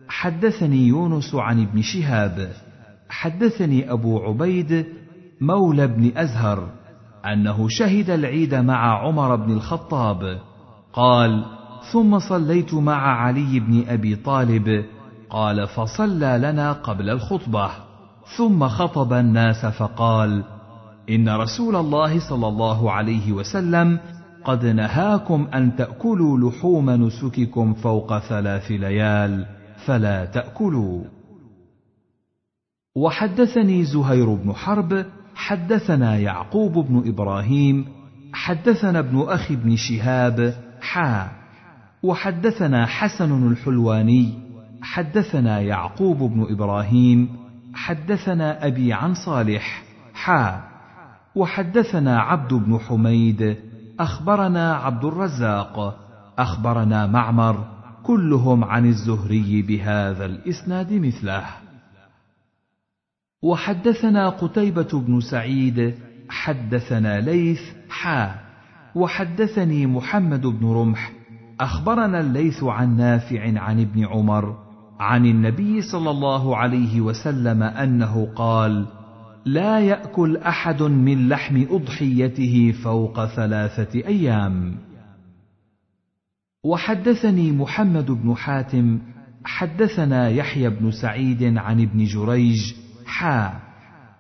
حدثني 0.09 0.87
يونس 0.87 1.35
عن 1.35 1.63
ابن 1.63 1.83
شهاب 1.83 2.53
حدثني 3.09 3.93
أبو 3.93 4.19
عبيد 4.19 4.87
مولى 5.41 5.87
بن 5.87 6.13
أزهر 6.17 6.69
أنه 7.33 7.69
شهد 7.69 8.11
العيد 8.11 8.55
مع 8.55 9.07
عمر 9.07 9.37
بن 9.37 9.53
الخطاب. 9.53 10.39
قال 10.93 11.45
ثم 11.93 12.19
صليت 12.19 12.75
مع 12.75 13.23
علي 13.23 13.61
بن 13.61 13.85
أبي 13.89 14.17
طالب. 14.17 14.85
قال 15.31 15.69
فصلى 15.69 16.39
لنا 16.43 16.73
قبل 16.73 17.11
الخطبة. 17.11 17.71
ثم 18.37 18.69
خطب 18.69 19.13
الناس 19.13 19.67
فقال 19.67 20.45
إن 21.11 21.29
رسول 21.29 21.77
الله 21.77 22.29
صلى 22.29 22.49
الله 22.49 22.93
عليه 22.93 23.33
وسلم 23.33 23.99
قد 24.45 24.67
نهاكم 24.67 25.49
أن 25.55 25.77
تأكلوا 25.77 26.51
لحوم 26.51 26.91
نسككم 26.91 27.75
فوق 27.75 28.19
ثلاث 28.19 28.71
ليال 28.71 29.47
فلا 29.87 30.25
تأكلوا. 30.25 31.18
وحدثني 32.99 33.85
زهير 33.85 34.35
بن 34.35 34.53
حرب 34.53 35.07
حدثنا 35.35 36.19
يعقوب 36.19 36.73
بن 36.73 37.09
إبراهيم 37.09 37.87
حدثنا 38.33 38.99
ابن 38.99 39.25
أخي 39.29 39.57
بن 39.57 39.77
شهاب 39.77 40.55
حا. 40.81 41.29
وحدثنا 42.03 42.87
حسن 42.87 43.53
الحلواني 43.53 44.33
حدثنا 44.83 45.61
يعقوب 45.61 46.19
بن 46.19 46.47
إبراهيم 46.51 47.29
حدثنا 47.75 48.67
أبي 48.67 48.93
عن 48.93 49.15
صالح 49.15 49.83
حا. 50.15 50.61
وحدثنا 51.35 52.21
عبد 52.21 52.55
بن 52.55 52.79
حميد 52.79 53.57
أخبرنا 54.01 54.75
عبد 54.75 55.05
الرزاق 55.05 55.99
أخبرنا 56.39 57.07
معمر 57.07 57.65
كلهم 58.03 58.65
عن 58.65 58.87
الزهري 58.87 59.63
بهذا 59.63 60.25
الإسناد 60.25 60.93
مثله. 60.93 61.68
وحدثنا 63.43 64.29
قتيبة 64.29 64.89
بن 64.93 65.21
سعيد 65.21 65.95
حدثنا 66.29 67.21
ليث 67.21 67.61
حا 67.89 68.35
وحدثني 68.95 69.87
محمد 69.87 70.47
بن 70.47 70.67
رمح 70.67 71.13
أخبرنا 71.61 72.21
الليث 72.21 72.65
عن 72.65 72.97
نافع 72.97 73.61
عن 73.61 73.81
ابن 73.81 74.05
عمر 74.05 74.57
عن 75.01 75.27
النبي 75.27 75.83
صلى 75.83 76.11
الله 76.11 76.57
عليه 76.57 77.01
وسلم 77.01 77.63
أنه 77.63 78.33
قال: 78.37 78.87
لا 79.45 79.81
يأكل 79.81 80.37
أحد 80.37 80.83
من 80.83 81.29
لحم 81.29 81.65
أضحيته 81.71 82.73
فوق 82.85 83.27
ثلاثة 83.27 84.07
أيام. 84.07 84.75
وحدثني 86.65 87.53
محمد 87.53 88.11
بن 88.11 88.35
حاتم 88.35 88.99
حدثنا 89.45 90.29
يحيى 90.29 90.71
بن 90.71 90.91
سعيد 90.91 91.43
عن 91.59 91.81
ابن 91.81 92.05
جريج 92.05 92.75
حا 93.09 93.61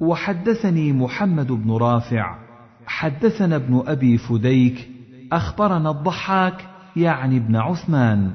وحدثني 0.00 0.92
محمد 0.92 1.52
بن 1.52 1.70
رافع 1.72 2.38
حدثنا 2.86 3.56
ابن 3.56 3.82
أبي 3.86 4.18
فديك 4.18 4.88
أخبرنا 5.32 5.90
الضحاك 5.90 6.66
يعني 6.96 7.36
ابن 7.36 7.56
عثمان 7.56 8.32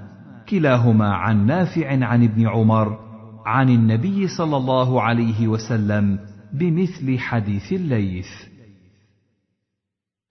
كلاهما 0.50 1.14
عن 1.14 1.46
نافع 1.46 2.06
عن 2.06 2.24
ابن 2.24 2.48
عمر 2.48 3.00
عن 3.46 3.70
النبي 3.70 4.28
صلى 4.28 4.58
الله 4.58 5.02
عليه 5.02 5.48
وسلم 5.48 6.20
بمثل 6.54 7.20
حديث 7.20 7.74
الليث. 7.74 8.30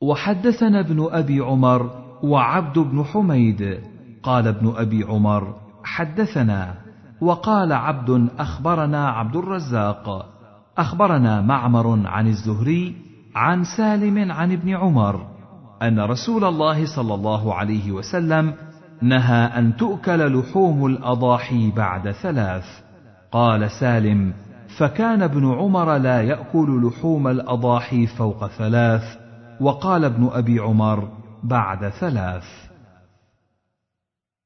وحدثنا 0.02 0.80
ابن 0.80 1.08
أبي 1.10 1.40
عمر 1.40 2.02
وعبد 2.22 2.78
بن 2.78 3.04
حميد 3.04 3.80
قال 4.22 4.46
ابن 4.46 4.72
أبي 4.76 5.04
عمر 5.04 5.54
حدثنا 5.84 6.81
وقال 7.22 7.72
عبد 7.72 8.28
أخبرنا 8.38 9.08
عبد 9.08 9.36
الرزاق 9.36 10.26
أخبرنا 10.78 11.40
معمر 11.40 12.06
عن 12.06 12.26
الزهري 12.26 12.96
عن 13.34 13.64
سالم 13.64 14.32
عن 14.32 14.52
ابن 14.52 14.76
عمر 14.76 15.26
أن 15.82 16.00
رسول 16.00 16.44
الله 16.44 16.96
صلى 16.96 17.14
الله 17.14 17.54
عليه 17.54 17.92
وسلم 17.92 18.54
نهى 19.02 19.44
أن 19.44 19.76
تؤكل 19.76 20.38
لحوم 20.38 20.86
الأضاحي 20.86 21.70
بعد 21.70 22.10
ثلاث. 22.10 22.64
قال 23.32 23.70
سالم 23.70 24.34
فكان 24.78 25.22
ابن 25.22 25.52
عمر 25.52 25.96
لا 25.96 26.22
يأكل 26.22 26.86
لحوم 26.86 27.28
الأضاحي 27.28 28.06
فوق 28.06 28.46
ثلاث 28.46 29.02
وقال 29.60 30.04
ابن 30.04 30.30
أبي 30.32 30.58
عمر 30.58 31.08
بعد 31.42 31.88
ثلاث. 31.88 32.71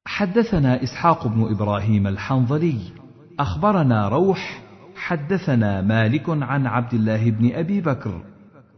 حدثنا 0.07 0.83
إسحاق 0.83 1.27
بن 1.27 1.51
إبراهيم 1.51 2.07
الحنظلي. 2.07 2.79
أخبرنا 3.40 4.09
روح. 4.09 4.62
حدثنا 4.97 5.83
مالك 5.83 6.29
عن 6.29 6.66
عبد 6.66 6.95
الله 6.95 7.31
بن 7.31 7.55
أبي 7.55 7.81
بكر. 7.81 8.23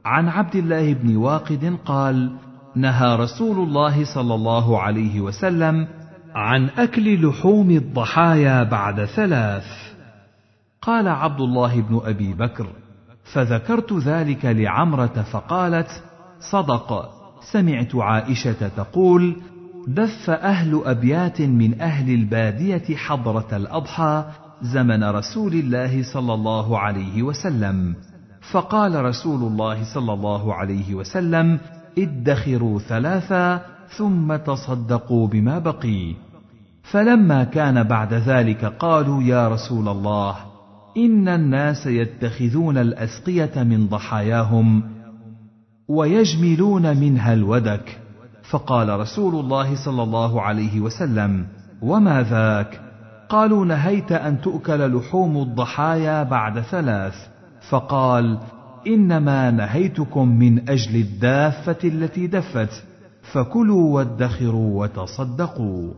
عن 0.05 0.29
عبد 0.29 0.57
الله 0.57 0.95
بن 0.95 1.17
واقد 1.17 1.79
قال 1.85 2.37
نهى 2.77 3.17
رسول 3.17 3.69
الله 3.69 4.14
صلى 4.14 4.35
الله 4.35 4.81
عليه 4.81 5.21
وسلم 5.21 5.88
عن 6.35 6.69
أكل 6.69 7.29
لحوم 7.29 7.71
الضحايا 7.71 8.62
بعد 8.62 9.05
ثلاث. 9.05 9.67
قال 10.83 11.09
عبد 11.09 11.41
الله 11.41 11.81
بن 11.81 12.01
أبي 12.05 12.35
بكر 12.35 12.67
فذكرت 13.33 13.93
ذلك 13.93 14.45
لعمرة 14.45 15.25
فقالت 15.33 16.03
صدق. 16.53 17.11
سمعت 17.53 17.95
عائشة 17.95 18.69
تقول 18.69 19.37
دف 19.88 20.31
أهل 20.31 20.83
أبيات 20.85 21.40
من 21.40 21.81
أهل 21.81 22.14
البادية 22.14 22.96
حضرة 22.96 23.57
الأضحى 23.57 24.24
زمن 24.62 25.05
رسول 25.05 25.53
الله 25.53 26.03
صلى 26.03 26.35
الله 26.35 26.79
عليه 26.79 27.22
وسلم. 27.22 27.94
فقال 28.51 29.05
رسول 29.05 29.53
الله 29.53 29.94
صلى 29.94 30.12
الله 30.12 30.55
عليه 30.55 30.94
وسلم 30.94 31.59
ادخروا 31.98 32.79
ثلاثا 32.79 33.62
ثم 33.96 34.37
تصدقوا 34.37 35.29
بما 35.29 35.59
بقي. 35.59 36.14
فلما 36.83 37.44
كان 37.44 37.83
بعد 37.83 38.14
ذلك 38.14 38.64
قالوا 38.64 39.22
يا 39.22 39.48
رسول 39.48 39.88
الله 39.88 40.37
إن 40.96 41.29
الناس 41.29 41.87
يتخذون 41.87 42.79
الأسقية 42.79 43.62
من 43.62 43.87
ضحاياهم 43.87 44.83
ويجملون 45.88 46.96
منها 46.96 47.33
الودك. 47.33 48.08
فقال 48.51 49.01
رسول 49.01 49.35
الله 49.35 49.85
صلى 49.85 50.03
الله 50.03 50.43
عليه 50.43 50.81
وسلم 50.81 51.47
وما 51.83 52.23
ذاك؟ 52.23 52.81
قالوا 53.29 53.65
نهيت 53.65 54.13
أن 54.13 54.41
تؤكل 54.41 54.97
لحوم 54.97 55.37
الضحايا 55.37 56.23
بعد 56.23 56.61
ثلاث. 56.61 57.15
فقال 57.71 58.39
إنما 58.87 59.51
نهيتكم 59.51 60.29
من 60.29 60.69
أجل 60.69 60.97
الدافة 60.97 61.79
التي 61.85 62.27
دفت 62.27 62.85
فكلوا 63.33 63.95
وادخروا 63.95 64.81
وتصدقوا. 64.81 65.95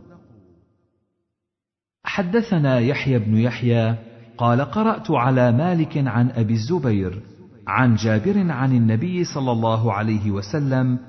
حدثنا 2.03 2.79
يحيى 2.79 3.19
بن 3.19 3.37
يحيى 3.37 3.95
قال 4.37 4.61
قرأت 4.61 5.11
على 5.11 5.51
مالك 5.51 5.97
عن 5.97 6.29
أبي 6.29 6.53
الزبير 6.53 7.21
عن 7.67 7.95
جابر 7.95 8.51
عن 8.51 8.75
النبي 8.75 9.23
صلى 9.23 9.51
الله 9.51 9.93
عليه 9.93 10.31
وسلم 10.31 10.99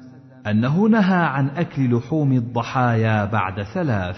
أنه 0.46 0.88
نهى 0.88 1.24
عن 1.24 1.48
أكل 1.48 1.96
لحوم 1.96 2.32
الضحايا 2.32 3.24
بعد 3.24 3.62
ثلاث 3.62 4.16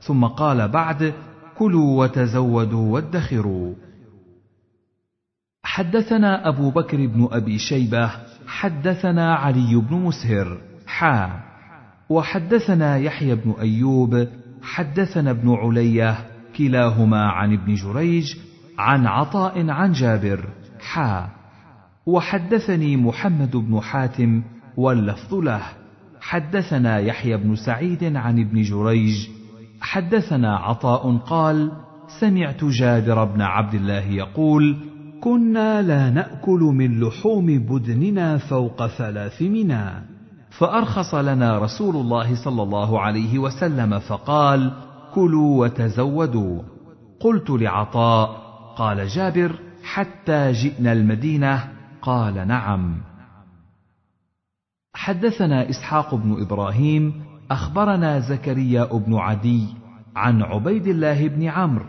ثم 0.00 0.24
قال 0.24 0.68
بعد 0.68 1.14
كلوا 1.58 2.04
وتزودوا 2.04 2.92
وادخروا. 2.92 3.74
حدثنا 5.62 6.48
أبو 6.48 6.70
بكر 6.70 7.06
بن 7.06 7.28
أبي 7.32 7.58
شيبة 7.58 8.10
حدثنا 8.46 9.34
علي 9.34 9.76
بن 9.76 9.96
مسهر 9.96 10.58
حا. 10.86 11.40
وحدثنا 12.08 12.96
يحيى 12.96 13.34
بن 13.34 13.54
أيوب 13.60 14.28
حدثنا 14.62 15.30
ابن 15.30 15.54
علية 15.54 16.16
كلاهما 16.56 17.30
عن 17.30 17.52
ابن 17.52 17.74
جريج 17.74 18.36
عن 18.78 19.06
عطاء 19.06 19.70
عن 19.70 19.92
جابر 19.92 20.48
حا. 20.80 21.28
وحدثني 22.06 22.96
محمد 22.96 23.56
بن 23.56 23.80
حاتم 23.80 24.42
واللفظ 24.76 25.34
له. 25.34 25.62
حدثنا 26.20 26.98
يحيى 26.98 27.36
بن 27.36 27.56
سعيد 27.56 28.16
عن 28.16 28.38
ابن 28.38 28.62
جريج. 28.62 29.28
حدثنا 29.80 30.56
عطاء 30.56 31.16
قال 31.16 31.72
سمعت 32.20 32.64
جابر 32.64 33.24
بن 33.24 33.40
عبد 33.40 33.74
الله 33.74 34.04
يقول 34.04 34.76
كنا 35.20 35.82
لا 35.82 36.10
نأكل 36.10 36.60
من 36.60 37.00
لحوم 37.00 37.46
بدننا 37.46 38.38
فوق 38.38 38.86
ثلاث 38.86 39.42
منا 39.42 40.02
فأرخص 40.58 41.14
لنا 41.14 41.58
رسول 41.58 41.96
الله 41.96 42.44
صلى 42.44 42.62
الله 42.62 43.00
عليه 43.00 43.38
وسلم 43.38 43.98
فقال 43.98 44.72
كلوا 45.14 45.64
وتزودوا. 45.64 46.62
قلت 47.20 47.50
لعطاء 47.50 48.28
قال 48.76 49.08
جابر 49.08 49.52
حتى 49.84 50.52
جئنا 50.52 50.92
المدينة؟ 50.92 51.64
قال 52.02 52.48
نعم. 52.48 53.13
حدثنا 55.04 55.70
إسحاق 55.70 56.14
بن 56.14 56.42
إبراهيم 56.42 57.12
أخبرنا 57.50 58.20
زكريا 58.20 58.84
بن 58.84 59.14
عدي 59.14 59.66
عن 60.16 60.42
عبيد 60.42 60.86
الله 60.86 61.28
بن 61.28 61.42
عمرو 61.42 61.84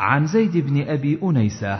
عن 0.00 0.26
زيد 0.26 0.56
بن 0.56 0.88
أبي 0.88 1.18
أنيسة 1.22 1.78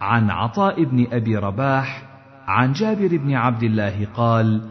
عن 0.00 0.30
عطاء 0.30 0.84
بن 0.84 1.06
أبي 1.12 1.36
رباح 1.36 2.02
عن 2.46 2.72
جابر 2.72 3.16
بن 3.16 3.34
عبد 3.34 3.62
الله 3.62 4.06
قال 4.14 4.62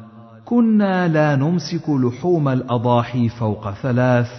كنا 0.45 1.07
لا 1.07 1.35
نمسك 1.35 1.89
لحوم 1.89 2.47
الأضاحي 2.47 3.29
فوق 3.29 3.71
ثلاث 3.71 4.29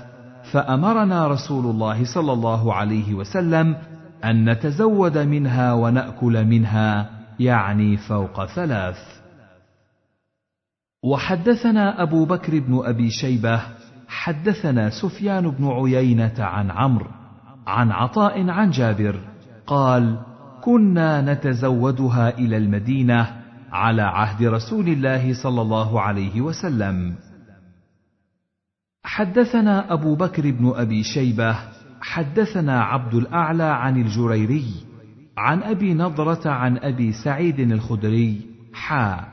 فأمرنا 0.53 1.29
رسول 1.29 1.65
الله 1.67 2.05
صلى 2.05 2.33
الله 2.33 2.75
عليه 2.75 3.15
وسلم 3.15 3.77
أن 4.25 4.51
نتزود 4.51 5.19
منها 5.19 5.73
ونأكل 5.73 6.45
منها 6.45 7.11
يعني 7.41 7.97
فوق 7.97 8.47
ثلاث. 8.47 9.22
وحدثنا 11.05 12.03
أبو 12.03 12.25
بكر 12.25 12.59
بن 12.59 12.81
أبي 12.85 13.11
شيبة 13.11 13.63
حدثنا 14.09 14.91
سفيان 14.91 15.51
بن 15.51 15.69
عيينة 15.69 16.35
عن 16.39 16.71
عمرو 16.71 17.11
عن 17.67 17.91
عطاء 17.91 18.51
عن 18.51 18.71
جابر 18.71 19.21
قال 19.67 20.19
كنا 20.61 21.33
نتزودها 21.33 22.39
إلى 22.39 22.57
المدينة 22.57 23.43
على 23.73 24.03
عهد 24.03 24.43
رسول 24.43 24.89
الله 24.89 25.43
صلى 25.43 25.63
الله 25.63 26.01
عليه 26.01 26.41
وسلم. 26.41 27.15
حدثنا 29.05 29.93
أبو 29.93 30.15
بكر 30.15 30.51
بن 30.51 30.73
أبي 30.77 31.03
شيبة 31.03 31.57
حدثنا 32.01 32.83
عبد 32.83 33.15
الأعلى 33.15 33.63
عن 33.63 34.01
الجريري 34.01 34.67
عن 35.39 35.63
أبي 35.63 35.95
نضرة 35.95 36.51
عن 36.51 36.79
أبي 36.79 37.13
سعيد 37.13 37.61
الخدري 37.61 38.41
حا 38.75 39.32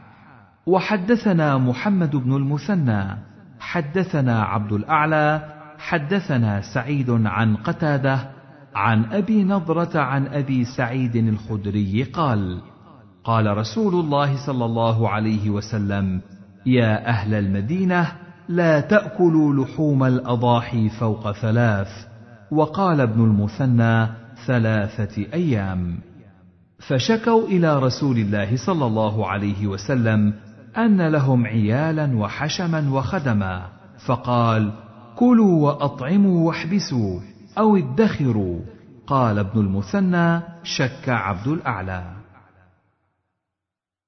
وحدثنا 0.66 1.58
محمد 1.58 2.16
بن 2.16 2.36
المثنى 2.36 3.18
حدثنا 3.60 4.44
عبد 4.44 4.72
الأعلى 4.72 5.42
حدثنا 5.78 6.62
سعيد 6.74 7.10
عن 7.10 7.56
قتادة 7.56 8.30
عن 8.76 9.06
أبي 9.06 9.44
نضرة 9.44 10.00
عن 10.00 10.28
أبي 10.28 10.66
سعيد 10.66 11.16
الخدري 11.16 12.04
قال 12.04 12.62
قال 13.24 13.58
رسول 13.58 13.94
الله 13.94 14.46
صلى 14.46 14.66
الله 14.66 15.10
عليه 15.10 15.50
وسلم 15.50 16.22
يا 16.66 17.08
أهل 17.08 17.34
المدينة 17.34 18.12
لا 18.50 18.80
تأكلوا 18.80 19.66
لحوم 19.66 20.04
الأضاحي 20.04 20.90
فوق 20.90 21.32
ثلاث 21.32 21.88
وقال 22.52 23.02
ابن 23.02 23.24
المثنى 23.24 24.08
ثلاثة 24.48 25.26
أيام. 25.34 26.00
فشكوا 26.88 27.48
إلى 27.48 27.80
رسول 27.80 28.18
الله 28.18 28.58
صلى 28.66 28.86
الله 28.86 29.28
عليه 29.28 29.68
وسلم 29.68 30.34
أن 30.78 31.08
لهم 31.08 31.46
عيالا 31.46 32.18
وحشما 32.18 32.90
وخدما 32.92 33.70
فقال 34.08 34.72
كلوا 35.16 35.68
وأطعموا 35.68 36.48
واحبسوا 36.48 37.20
أو 37.58 37.78
ادخروا. 37.78 38.60
قال 39.08 39.40
ابن 39.40 39.60
المثنى 39.60 40.42
شك 40.64 41.10
عبد 41.10 41.48
الأعلى. 41.48 42.20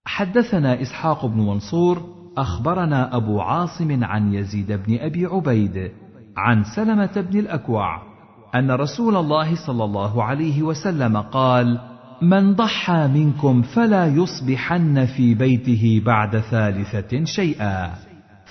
حدثنا 0.06 0.82
إسحاق 0.82 1.26
بن 1.26 1.38
منصور 1.38 2.22
أخبرنا 2.38 3.16
أبو 3.16 3.42
عاصم 3.42 4.04
عن 4.04 4.34
يزيد 4.34 4.72
بن 4.72 5.00
أبي 5.00 5.26
عبيد 5.26 5.92
عن 6.38 6.64
سلمة 6.76 7.22
بن 7.22 7.40
الأكوع 7.40 8.02
أن 8.56 8.72
رسول 8.72 9.16
الله 9.16 9.68
صلى 9.68 9.84
الله 9.84 10.24
عليه 10.24 10.64
وسلم 10.64 11.18
قال 11.18 11.91
من 12.22 12.54
ضحى 12.54 13.08
منكم 13.08 13.62
فلا 13.62 14.06
يصبحن 14.06 15.06
في 15.06 15.34
بيته 15.34 16.02
بعد 16.06 16.40
ثالثة 16.40 17.24
شيئا. 17.24 17.94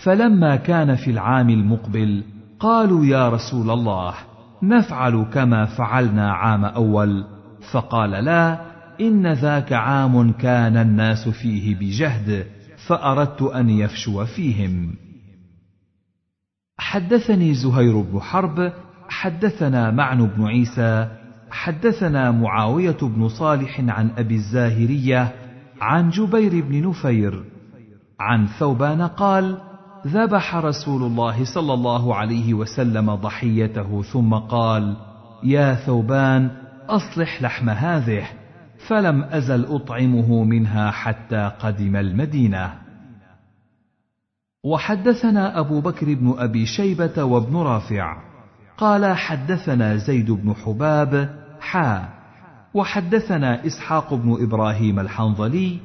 فلما 0.02 0.56
كان 0.56 0.94
في 0.94 1.10
العام 1.10 1.50
المقبل 1.50 2.24
قالوا 2.60 3.04
يا 3.04 3.28
رسول 3.28 3.70
الله 3.70 4.14
نفعل 4.62 5.26
كما 5.32 5.64
فعلنا 5.64 6.32
عام 6.32 6.64
أول. 6.64 7.24
فقال 7.72 8.10
لا 8.10 8.60
إن 9.00 9.32
ذاك 9.32 9.72
عام 9.72 10.32
كان 10.32 10.76
الناس 10.76 11.28
فيه 11.28 11.74
بجهد 11.74 12.46
فأردت 12.86 13.42
أن 13.42 13.70
يفشو 13.70 14.24
فيهم. 14.24 14.94
حدثني 16.78 17.54
زهير 17.54 18.00
بن 18.00 18.20
حرب 18.20 18.72
حدثنا 19.08 19.90
معن 19.90 20.26
بن 20.26 20.46
عيسى 20.46 21.19
حدثنا 21.50 22.30
معاوية 22.30 22.96
بن 23.02 23.28
صالح 23.28 23.80
عن 23.80 24.10
أبي 24.18 24.34
الزاهرية 24.34 25.32
عن 25.80 26.10
جبير 26.10 26.64
بن 26.64 26.88
نفير 26.88 27.44
عن 28.20 28.46
ثوبان 28.46 29.02
قال 29.02 29.58
ذبح 30.06 30.56
رسول 30.56 31.02
الله 31.02 31.44
صلى 31.54 31.74
الله 31.74 32.14
عليه 32.14 32.54
وسلم 32.54 33.14
ضحيته 33.14 34.02
ثم 34.02 34.34
قال 34.34 34.96
يا 35.42 35.74
ثوبان 35.74 36.50
أصلح 36.88 37.42
لحم 37.42 37.68
هذه. 37.68 38.26
فلم 38.88 39.22
أزل 39.22 39.64
أطعمه 39.64 40.44
منها 40.44 40.90
حتى 40.90 41.52
قدم 41.60 41.96
المدينة. 41.96 42.74
وحدثنا 44.64 45.60
أبو 45.60 45.80
بكر 45.80 46.14
بن 46.14 46.34
أبي 46.38 46.66
شيبة 46.66 47.24
وابن 47.24 47.56
رافع. 47.56 48.16
قال 48.78 49.16
حدثنا 49.16 49.96
زيد 49.96 50.30
بن 50.30 50.54
حباب 50.54 51.39
حا 51.60 52.08
وحدثنا 52.74 53.66
إسحاق 53.66 54.14
بن 54.14 54.36
إبراهيم 54.42 55.00
الحنظلي 55.00 55.78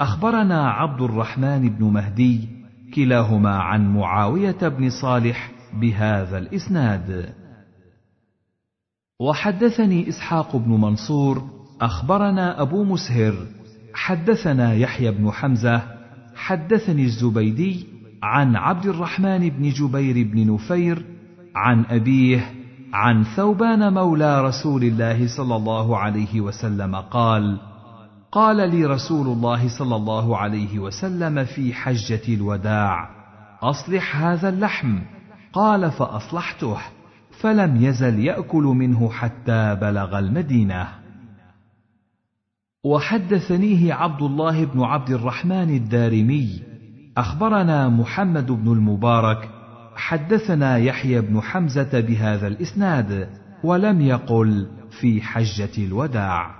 أخبرنا 0.00 0.70
عبد 0.70 1.00
الرحمن 1.00 1.68
بن 1.68 1.84
مهدي 1.84 2.48
كلاهما 2.94 3.50
عن 3.50 3.94
معاوية 3.94 4.68
بن 4.68 4.90
صالح 4.90 5.50
بهذا 5.80 6.38
الإسناد. 6.38 7.34
وحدثني 9.20 10.08
إسحاق 10.08 10.56
بن 10.56 10.70
منصور 10.70 11.50
أخبرنا 11.80 12.62
أبو 12.62 12.84
مسهر 12.84 13.34
حدثنا 13.94 14.74
يحيى 14.74 15.10
بن 15.10 15.30
حمزة 15.30 15.82
حدثني 16.34 17.04
الزبيدي 17.04 17.86
عن 18.22 18.56
عبد 18.56 18.86
الرحمن 18.86 19.48
بن 19.48 19.68
جبير 19.68 20.26
بن 20.26 20.54
نفير 20.54 21.04
عن 21.54 21.84
أبيه 21.84 22.59
عن 22.92 23.24
ثوبان 23.24 23.92
مولى 23.92 24.40
رسول 24.40 24.82
الله 24.84 25.36
صلى 25.36 25.56
الله 25.56 25.98
عليه 25.98 26.40
وسلم 26.40 26.96
قال 26.96 27.60
قال 28.32 28.56
لي 28.70 28.84
رسول 28.84 29.26
الله 29.26 29.78
صلى 29.78 29.96
الله 29.96 30.36
عليه 30.36 30.78
وسلم 30.78 31.44
في 31.44 31.74
حجة 31.74 32.34
الوداع 32.34 33.10
أصلح 33.62 34.16
هذا 34.16 34.48
اللحم. 34.48 34.98
قال 35.52 35.90
فأصلحته 35.90 36.76
فلم 37.40 37.84
يزل 37.84 38.18
يأكل 38.18 38.62
منه 38.62 39.10
حتى 39.10 39.74
بلغ 39.74 40.18
المدينة. 40.18 40.88
وحدثنيه 42.84 43.94
عبد 43.94 44.22
الله 44.22 44.64
بن 44.64 44.82
عبد 44.82 45.10
الرحمن 45.10 45.76
الدارمي 45.76 46.62
أخبرنا 47.16 47.88
محمد 47.88 48.46
بن 48.46 48.72
المبارك 48.72 49.59
حدثنا 49.96 50.76
يحيى 50.76 51.20
بن 51.20 51.40
حمزة 51.40 52.00
بهذا 52.00 52.46
الإسناد 52.46 53.28
ولم 53.64 54.00
يقل 54.00 54.68
في 55.00 55.22
حجة 55.22 55.86
الوداع. 55.86 56.50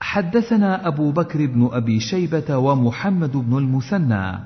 حدثنا 0.00 0.86
أبو 0.88 1.12
بكر 1.12 1.46
بن 1.46 1.68
أبي 1.72 2.00
شيبة 2.00 2.56
ومحمد 2.56 3.32
بن 3.32 3.58
المثنى. 3.58 4.38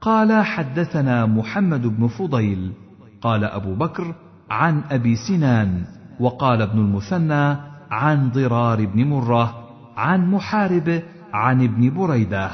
قال 0.00 0.44
حدثنا 0.44 1.26
محمد 1.26 1.86
بن 1.86 2.06
فضيل. 2.06 2.72
قال 3.20 3.44
أبو 3.44 3.74
بكر 3.74 4.14
عن 4.50 4.82
أبي 4.90 5.16
سنان 5.16 5.84
وقال 6.20 6.62
ابن 6.62 6.78
المثنى 6.78 7.56
عن 7.90 8.30
ضرار 8.30 8.86
بن 8.86 9.04
مرة 9.04 9.68
عن 9.96 10.30
محارب 10.30 11.02
عن 11.32 11.64
ابن 11.64 11.94
بريدة 11.94 12.50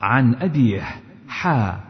عن 0.00 0.34
أبيه 0.34 0.82
حا. 1.28 1.85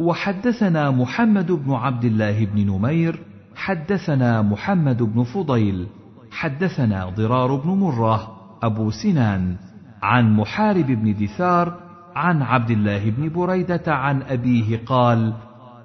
وحدثنا 0.00 0.90
محمد 0.90 1.52
بن 1.52 1.72
عبد 1.72 2.04
الله 2.04 2.44
بن 2.44 2.66
نمير 2.66 3.20
حدثنا 3.56 4.42
محمد 4.42 5.02
بن 5.02 5.22
فضيل 5.22 5.86
حدثنا 6.30 7.08
ضرار 7.08 7.54
بن 7.54 7.70
مرة 7.70 8.36
أبو 8.62 8.90
سنان 8.90 9.56
عن 10.02 10.36
محارب 10.36 10.86
بن 10.86 11.14
دثار 11.14 11.74
عن 12.16 12.42
عبد 12.42 12.70
الله 12.70 13.10
بن 13.10 13.28
بريدة 13.28 13.82
عن 13.86 14.22
أبيه 14.22 14.80
قال: 14.86 15.32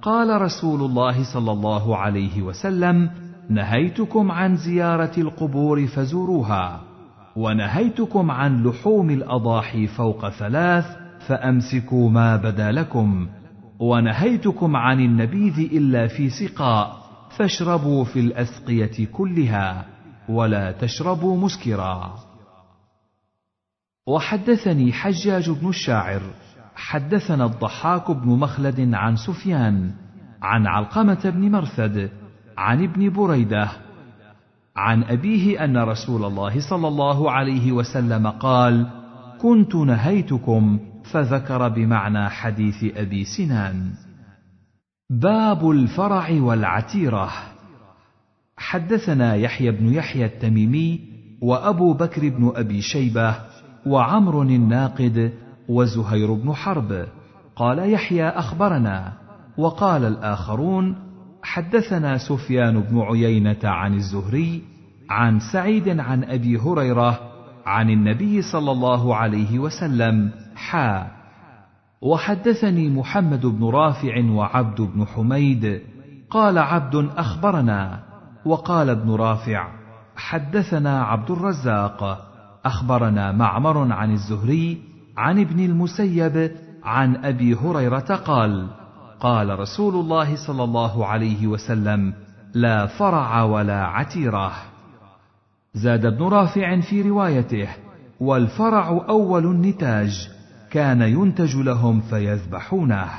قال 0.01 0.41
رسول 0.41 0.81
الله 0.81 1.33
صلى 1.33 1.51
الله 1.51 1.97
عليه 1.97 2.41
وسلم: 2.41 3.09
نهيتكم 3.49 4.31
عن 4.31 4.55
زيارة 4.55 5.11
القبور 5.17 5.87
فزوروها، 5.87 6.81
ونهيتكم 7.35 8.31
عن 8.31 8.63
لحوم 8.63 9.09
الأضاحي 9.09 9.87
فوق 9.87 10.29
ثلاث 10.29 10.85
فأمسكوا 11.27 12.09
ما 12.09 12.35
بدا 12.35 12.71
لكم، 12.71 13.27
ونهيتكم 13.79 14.75
عن 14.75 14.99
النبيذ 14.99 15.59
إلا 15.59 16.07
في 16.07 16.29
سقاء، 16.29 16.97
فاشربوا 17.37 18.03
في 18.03 18.19
الأسقية 18.19 19.05
كلها، 19.05 19.85
ولا 20.29 20.71
تشربوا 20.71 21.37
مسكرا. 21.37 22.15
وحدثني 24.07 24.93
حجاج 24.93 25.49
بن 25.49 25.69
الشاعر 25.69 26.21
حدثنا 26.75 27.45
الضحاك 27.45 28.11
بن 28.11 28.29
مخلد 28.29 28.93
عن 28.93 29.15
سفيان 29.15 29.91
عن 30.41 30.67
علقمة 30.67 31.29
بن 31.29 31.51
مرثد 31.51 32.09
عن 32.57 32.83
ابن 32.83 33.09
بريدة 33.09 33.69
عن 34.75 35.03
أبيه 35.03 35.63
أن 35.63 35.77
رسول 35.77 36.25
الله 36.25 36.69
صلى 36.69 36.87
الله 36.87 37.31
عليه 37.31 37.71
وسلم 37.71 38.27
قال 38.27 38.87
كنت 39.41 39.75
نهيتكم 39.75 40.79
فذكر 41.11 41.67
بمعنى 41.69 42.29
حديث 42.29 42.97
أبي 42.97 43.25
سنان. 43.25 43.91
باب 45.09 45.71
الفرع 45.71 46.27
والعتيرة. 46.31 47.29
حدثنا 48.57 49.35
يحيى 49.35 49.71
بن 49.71 49.93
يحيى 49.93 50.25
التميمي 50.25 50.99
وأبو 51.41 51.93
بكر 51.93 52.29
بن 52.29 52.51
أبي 52.55 52.81
شيبة 52.81 53.35
وعمر 53.85 54.41
الناقد 54.41 55.33
وزهير 55.69 56.33
بن 56.33 56.53
حرب. 56.53 57.07
قال 57.55 57.91
يحيى 57.93 58.27
أخبرنا. 58.29 59.13
وقال 59.57 60.05
الآخرون 60.05 60.95
حدثنا 61.43 62.17
سفيان 62.17 62.79
بن 62.79 62.99
عيينة 62.99 63.59
عن 63.63 63.93
الزهري 63.93 64.61
عن 65.09 65.39
سعيد 65.39 65.99
عن 65.99 66.23
أبي 66.23 66.57
هريرة 66.57 67.34
عن 67.65 67.89
النبي 67.89 68.41
صلى 68.41 68.71
الله 68.71 69.15
عليه 69.15 69.59
وسلم 69.59 70.31
حا. 70.55 71.07
وحدثني 72.01 72.89
محمد 72.89 73.45
بن 73.45 73.69
رافع 73.69 74.29
وعبد 74.29 74.81
بن 74.81 75.05
حميد. 75.05 75.81
قال 76.29 76.57
عبد 76.57 77.09
أخبرنا. 77.17 77.99
وقال 78.45 78.89
ابن 78.89 79.15
رافع 79.15 79.67
حدثنا 80.15 81.03
عبد 81.03 81.31
الرزاق. 81.31 82.31
أخبرنا 82.65 83.31
معمر 83.31 83.91
عن 83.91 84.11
الزهري 84.11 84.81
عن 85.17 85.39
ابن 85.39 85.59
المسيب 85.59 86.51
عن 86.83 87.15
أبي 87.15 87.55
هريرة 87.55 88.15
قال 88.15 88.67
قال 89.19 89.59
رسول 89.59 89.95
الله 89.95 90.47
صلى 90.47 90.63
الله 90.63 91.05
عليه 91.05 91.47
وسلم 91.47 92.13
لا 92.53 92.85
فرع 92.85 93.43
ولا 93.43 93.85
عتيرة. 93.85 94.51
زاد 95.75 96.05
ابن 96.05 96.23
رافع 96.23 96.79
في 96.79 97.01
روايته 97.01 97.67
والفرع 98.19 99.05
أول 99.09 99.45
النتاج 99.45 100.29
كان 100.71 101.01
ينتج 101.01 101.55
لهم 101.55 102.01
فيذبحونه. 102.01 103.09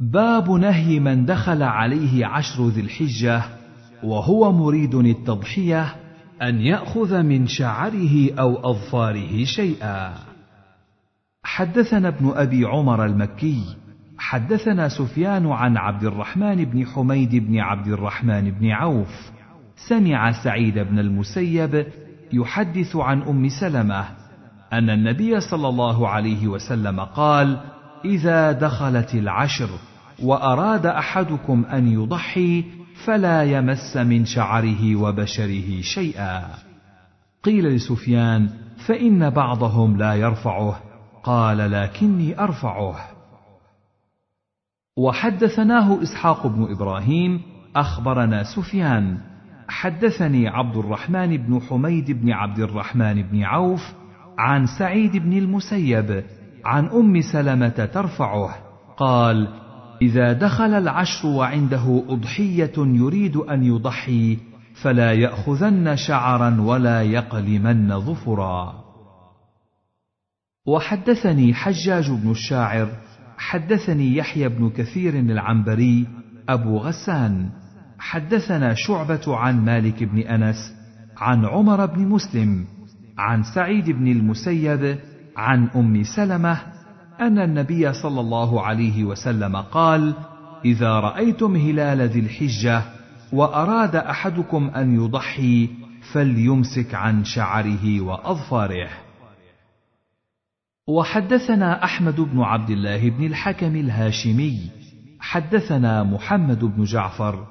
باب 0.00 0.50
نهي 0.50 1.00
من 1.00 1.24
دخل 1.26 1.62
عليه 1.62 2.26
عشر 2.26 2.68
ذي 2.68 2.80
الحجة 2.80 3.42
وهو 4.02 4.52
مريد 4.52 4.94
التضحية 4.94 5.96
أن 6.42 6.60
يأخذ 6.60 7.22
من 7.22 7.46
شعره 7.46 8.34
أو 8.38 8.70
أظفاره 8.70 9.44
شيئا. 9.44 10.14
حدثنا 11.42 12.08
ابن 12.08 12.32
أبي 12.34 12.64
عمر 12.64 13.04
المكي 13.04 13.76
حدثنا 14.18 14.88
سفيان 14.88 15.46
عن 15.46 15.76
عبد 15.76 16.04
الرحمن 16.04 16.64
بن 16.64 16.86
حميد 16.86 17.36
بن 17.36 17.58
عبد 17.58 17.86
الرحمن 17.86 18.50
بن 18.50 18.70
عوف 18.70 19.30
سمع 19.88 20.32
سعيد 20.44 20.78
بن 20.78 20.98
المسيب 20.98 21.86
يحدث 22.32 22.96
عن 22.96 23.22
أم 23.22 23.48
سلمة 23.48 24.04
أن 24.72 24.90
النبي 24.90 25.40
صلى 25.40 25.68
الله 25.68 26.08
عليه 26.08 26.48
وسلم 26.48 27.00
قال 27.00 27.60
إذا 28.04 28.52
دخلت 28.52 29.14
العشر 29.14 29.68
وأراد 30.22 30.86
أحدكم 30.86 31.64
أن 31.64 31.88
يضحي 31.88 32.64
فلا 33.04 33.42
يمس 33.42 33.96
من 33.96 34.24
شعره 34.24 34.96
وبشره 34.96 35.80
شيئا. 35.80 36.44
قيل 37.42 37.66
لسفيان 37.66 38.48
فإن 38.86 39.30
بعضهم 39.30 39.96
لا 39.96 40.14
يرفعه. 40.14 40.80
قال 41.22 41.70
لكني 41.70 42.40
أرفعه. 42.40 42.94
وحدثناه 44.96 46.02
إسحاق 46.02 46.46
بن 46.46 46.72
إبراهيم 46.72 47.42
أخبرنا 47.76 48.42
سفيان 48.42 49.29
حدثني 49.70 50.48
عبد 50.48 50.76
الرحمن 50.76 51.36
بن 51.36 51.60
حميد 51.60 52.10
بن 52.10 52.32
عبد 52.32 52.58
الرحمن 52.58 53.22
بن 53.22 53.42
عوف 53.42 53.92
عن 54.38 54.66
سعيد 54.78 55.16
بن 55.16 55.32
المسيب 55.32 56.24
عن 56.64 56.86
أم 56.86 57.20
سلمة 57.20 57.88
ترفعه 57.94 58.54
قال 58.96 59.48
إذا 60.02 60.32
دخل 60.32 60.74
العشر 60.74 61.28
وعنده 61.28 62.04
أضحية 62.08 62.72
يريد 62.76 63.36
أن 63.36 63.64
يضحي 63.64 64.38
فلا 64.82 65.12
يأخذن 65.12 65.96
شعرا 65.96 66.60
ولا 66.60 67.02
يقلمن 67.02 68.00
ظفرا. 68.00 68.84
وحدثني 70.66 71.54
حجاج 71.54 72.10
بن 72.10 72.30
الشاعر 72.30 72.88
حدثني 73.38 74.16
يحيى 74.16 74.48
بن 74.48 74.70
كثير 74.70 75.18
العنبري 75.18 76.06
أبو 76.48 76.78
غسان. 76.78 77.50
حدثنا 78.00 78.74
شعبة 78.74 79.36
عن 79.36 79.64
مالك 79.64 80.04
بن 80.04 80.18
أنس 80.18 80.74
عن 81.16 81.44
عمر 81.44 81.86
بن 81.86 82.08
مسلم 82.08 82.66
عن 83.18 83.42
سعيد 83.42 83.90
بن 83.90 84.08
المسيب 84.08 84.98
عن 85.36 85.68
أم 85.76 86.02
سلمة 86.16 86.60
أن 87.20 87.38
النبي 87.38 87.92
صلى 87.92 88.20
الله 88.20 88.62
عليه 88.66 89.04
وسلم 89.04 89.56
قال 89.56 90.14
إذا 90.64 91.00
رأيتم 91.00 91.56
هلال 91.56 92.00
ذي 92.00 92.20
الحجة 92.20 92.82
وأراد 93.32 93.96
أحدكم 93.96 94.70
أن 94.76 94.94
يضحي 94.94 95.68
فليمسك 96.12 96.94
عن 96.94 97.24
شعره 97.24 98.00
وأظفاره. 98.00 98.88
وحدثنا 100.88 101.84
أحمد 101.84 102.20
بن 102.20 102.40
عبد 102.40 102.70
الله 102.70 103.10
بن 103.10 103.26
الحكم 103.26 103.76
الهاشمي 103.76 104.70
حدثنا 105.20 106.02
محمد 106.02 106.64
بن 106.64 106.84
جعفر 106.84 107.46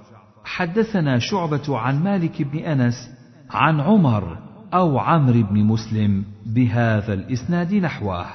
حدثنا 0.56 1.20
شعبة 1.20 1.78
عن 1.78 2.04
مالك 2.04 2.42
بن 2.42 2.60
أنس 2.60 3.10
عن 3.50 3.80
عمر 3.80 4.38
أو 4.74 5.00
عمرو 5.00 5.44
بن 5.44 5.64
مسلم 5.64 6.26
بهذا 6.46 7.14
الإسناد 7.14 7.74
نحوه. 7.74 8.26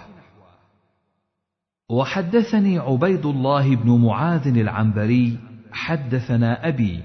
وحدثني 1.91 2.79
عبيد 2.79 3.27
الله 3.27 3.77
بن 3.77 4.01
معاذ 4.05 4.59
العنبري 4.59 5.39
حدثنا 5.73 6.69
أبي 6.69 7.03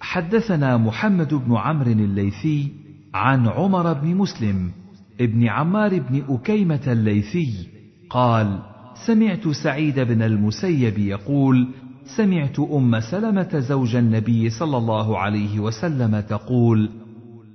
حدثنا 0.00 0.76
محمد 0.76 1.34
بن 1.34 1.56
عمرو 1.56 1.90
الليثي 1.90 2.72
عن 3.14 3.48
عمر 3.48 3.92
بن 3.92 4.14
مسلم 4.14 4.72
ابن 5.20 5.48
عمار 5.48 5.98
بن 5.98 6.24
أكيمة 6.28 6.86
الليثي 6.86 7.68
قال: 8.10 8.58
سمعت 9.06 9.48
سعيد 9.48 10.00
بن 10.00 10.22
المسيب 10.22 10.98
يقول: 10.98 11.68
سمعت 12.04 12.60
أم 12.60 13.00
سلمة 13.00 13.58
زوج 13.58 13.96
النبي 13.96 14.50
صلى 14.50 14.76
الله 14.76 15.18
عليه 15.18 15.60
وسلم 15.60 16.20
تقول: 16.20 16.90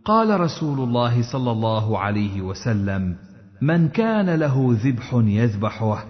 قال 0.06 0.40
رسول 0.40 0.80
الله 0.80 1.32
صلى 1.32 1.52
الله 1.52 2.00
عليه 2.00 2.42
وسلم: 2.42 3.16
من 3.62 3.88
كان 3.88 4.30
له 4.30 4.78
ذبح 4.84 5.14
يذبحه 5.14 6.06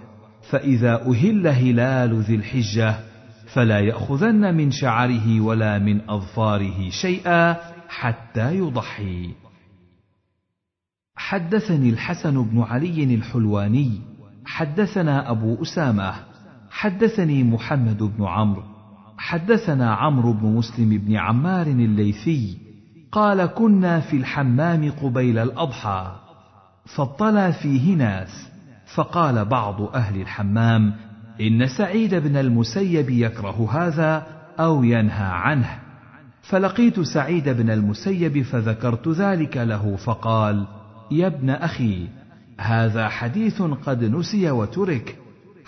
فإذا 0.50 0.94
أهل 0.94 1.46
هلال 1.46 2.20
ذي 2.20 2.34
الحجة 2.34 2.94
فلا 3.52 3.80
يأخذن 3.80 4.54
من 4.54 4.70
شعره 4.70 5.40
ولا 5.40 5.78
من 5.78 6.10
أظفاره 6.10 6.90
شيئا 6.90 7.56
حتى 7.88 8.56
يضحي. 8.56 9.34
حدثني 11.16 11.90
الحسن 11.90 12.42
بن 12.42 12.62
علي 12.62 13.14
الحلواني 13.14 14.00
حدثنا 14.44 15.30
أبو 15.30 15.62
أسامة 15.62 16.29
حدثني 16.70 17.44
محمد 17.44 18.02
بن 18.02 18.24
عمرو. 18.24 18.62
حدثنا 19.18 19.94
عمرو 19.94 20.32
بن 20.32 20.46
مسلم 20.46 20.98
بن 20.98 21.16
عمار 21.16 21.66
الليثي. 21.66 22.58
قال 23.12 23.46
كنا 23.46 24.00
في 24.00 24.16
الحمام 24.16 24.90
قبيل 24.90 25.38
الأضحى 25.38 26.16
فاطلع 26.96 27.50
فيه 27.50 27.94
ناس 27.94 28.48
فقال 28.94 29.44
بعض 29.44 29.82
أهل 29.82 30.20
الحمام 30.20 30.94
إن 31.40 31.66
سعيد 31.66 32.14
بن 32.14 32.36
المسيب 32.36 33.10
يكره 33.10 33.68
هذا 33.72 34.26
أو 34.60 34.84
ينهى 34.84 35.26
عنه. 35.32 35.78
فلقيت 36.42 37.00
سعيد 37.00 37.48
بن 37.48 37.70
المسيب 37.70 38.42
فذكرت 38.42 39.08
ذلك 39.08 39.56
له 39.56 39.96
فقال 39.96 40.66
يا 41.10 41.26
ابن 41.26 41.50
أخي 41.50 42.08
هذا 42.58 43.08
حديث 43.08 43.62
قد 43.62 44.04
نسي 44.04 44.50
وترك. 44.50 45.19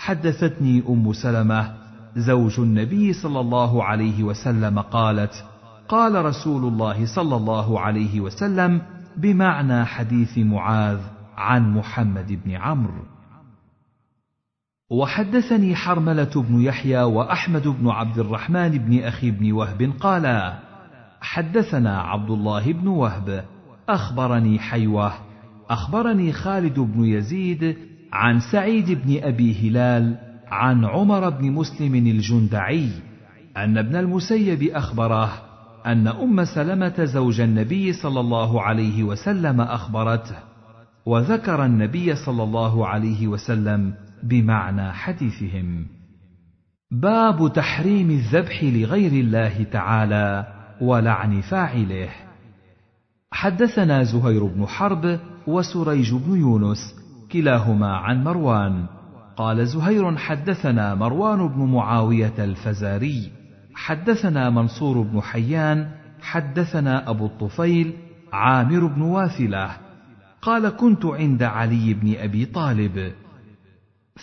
حدثتني 0.03 0.83
أم 0.89 1.13
سلمة 1.13 1.75
زوج 2.17 2.61
النبي 2.61 3.13
صلى 3.13 3.41
الله 3.41 3.85
عليه 3.85 4.23
وسلم 4.23 4.79
قالت 4.79 5.45
قال 5.89 6.25
رسول 6.25 6.65
الله 6.65 7.15
صلى 7.15 7.37
الله 7.37 7.81
عليه 7.81 8.21
وسلم 8.21 8.83
بمعنى 9.17 9.85
حديث 9.85 10.39
معاذ 10.39 10.99
عن 11.37 11.75
محمد 11.75 12.41
بن 12.45 12.51
عمرو. 12.51 13.05
وحدثني 14.91 15.77
حرملة 15.77 16.43
بن 16.49 16.61
يحيى 16.61 17.03
وأحمد 17.03 17.69
بن 17.69 17.89
عبد 17.89 18.19
الرحمن 18.19 18.71
بن 18.71 19.03
أخي 19.03 19.31
بن 19.31 19.53
وهب 19.53 19.93
قالا 20.01 20.59
حدثنا 21.21 22.01
عبد 22.01 22.31
الله 22.31 22.73
بن 22.73 22.89
وهب 22.89 23.45
أخبرني 23.89 24.59
حيوة 24.59 25.13
أخبرني 25.71 26.33
خالد 26.33 26.81
بن 26.81 27.05
يزيد 27.05 27.92
عن 28.13 28.41
سعيد 28.41 28.91
بن 28.91 29.23
أبي 29.23 29.69
هلال 29.69 30.17
عن 30.49 30.85
عمر 30.85 31.31
بن 31.31 31.53
مسلم 31.53 31.95
الجندعي 31.95 32.89
أن 33.57 33.79
ابن 33.79 33.97
المسيب 33.97 34.63
أخبره 34.63 35.33
أن 35.87 36.09
أم 36.09 36.45
سلمة 36.45 37.05
زوج 37.05 37.41
النبي 37.41 37.93
صلى 37.93 38.21
الله 38.21 38.63
عليه 38.63 39.03
وسلم 39.03 39.61
أخبرته 39.61 40.37
وذكر 41.07 41.65
النبي 41.65 42.15
صلى 42.15 42.43
الله 42.43 42.87
عليه 42.87 43.27
وسلم 43.27 43.95
بمعنى 44.23 44.93
حديثهم. 44.93 45.87
باب 46.91 47.53
تحريم 47.53 48.11
الذبح 48.11 48.65
لغير 48.65 49.13
الله 49.13 49.63
تعالى 49.73 50.47
ولعن 50.81 51.41
فاعله. 51.41 52.09
حدثنا 53.33 54.03
زهير 54.03 54.45
بن 54.45 54.67
حرب 54.67 55.21
وسريج 55.47 56.15
بن 56.15 56.37
يونس 56.37 57.02
كلاهما 57.33 57.97
عن 57.97 58.25
مروان. 58.25 58.87
قال 59.37 59.67
زهير 59.67 60.17
حدثنا 60.17 60.95
مروان 60.95 61.49
بن 61.49 61.63
معاوية 61.63 62.35
الفزاري. 62.39 63.31
حدثنا 63.75 64.51
منصور 64.51 65.03
بن 65.03 65.21
حيان. 65.21 65.89
حدثنا 66.21 67.11
أبو 67.11 67.27
الطفيل. 67.27 67.93
عامر 68.33 68.87
بن 68.87 69.03
واثلة. 69.03 69.71
قال 70.43 70.69
كنت 70.69 71.05
عند 71.05 71.43
علي 71.43 71.95
بن 71.95 72.15
أبي 72.19 72.45
طالب. 72.45 73.13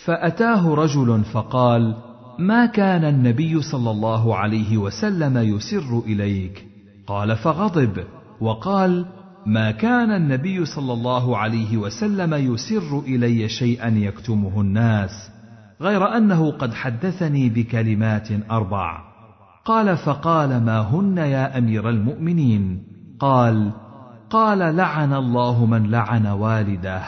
فأتاه 0.04 0.74
رجل 0.74 1.24
فقال 1.24 1.96
ما 2.38 2.66
كان 2.66 3.04
النبي 3.04 3.62
صلى 3.62 3.90
الله 3.90 4.36
عليه 4.36 4.76
وسلم 4.76 5.38
يسر 5.38 6.02
إليك؟ 6.06 6.66
قال 7.06 7.36
فغضب. 7.36 8.04
وقال 8.40 9.06
ما 9.46 9.70
كان 9.70 10.10
النبي 10.10 10.64
صلى 10.64 10.92
الله 10.92 11.36
عليه 11.36 11.76
وسلم 11.76 12.34
يسر 12.34 12.98
إلي 12.98 13.48
شيئا 13.48 13.88
يكتمه 13.88 14.60
الناس 14.60 15.30
غير 15.80 16.16
أنه 16.16 16.50
قد 16.50 16.74
حدثني 16.74 17.48
بكلمات 17.48 18.28
أربع. 18.50 19.00
قال 19.64 19.96
فقال 19.96 20.64
ما 20.64 20.80
هن 20.80 21.18
يا 21.18 21.58
أمير 21.58 21.88
المؤمنين؟ 21.88 22.82
قال 23.20 23.72
قال 24.30 24.76
لعن 24.76 25.12
الله 25.12 25.66
من 25.66 25.90
لعن 25.90 26.26
والده 26.26 27.02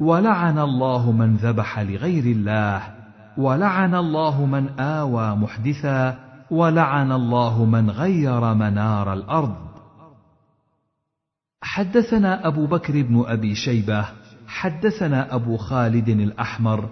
ولعن 0.00 0.58
الله 0.58 1.12
من 1.12 1.36
ذبح 1.36 1.78
لغير 1.78 2.24
الله 2.24 2.82
ولعن 3.38 3.94
الله 3.94 4.46
من 4.46 4.80
آوى 4.80 5.36
محدثا 5.36 6.18
ولعن 6.50 7.12
الله 7.12 7.64
من 7.64 7.90
غير 7.90 8.54
منار 8.54 9.12
الأرض. 9.12 9.67
حدثنا 11.62 12.46
أبو 12.46 12.66
بكر 12.66 13.02
بن 13.02 13.24
أبي 13.26 13.54
شيبة 13.54 14.04
حدثنا 14.46 15.34
أبو 15.34 15.56
خالد 15.56 16.08
الأحمر 16.08 16.88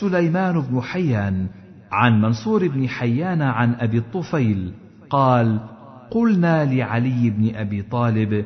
سليمان 0.00 0.60
بن 0.60 0.80
حيان 0.80 1.48
عن 1.92 2.20
منصور 2.20 2.68
بن 2.68 2.88
حيان 2.88 3.42
عن 3.42 3.74
أبي 3.74 3.98
الطفيل 3.98 4.72
قال 5.10 5.60
قلنا 6.10 6.64
لعلي 6.64 7.30
بن 7.30 7.54
أبي 7.54 7.82
طالب 7.82 8.44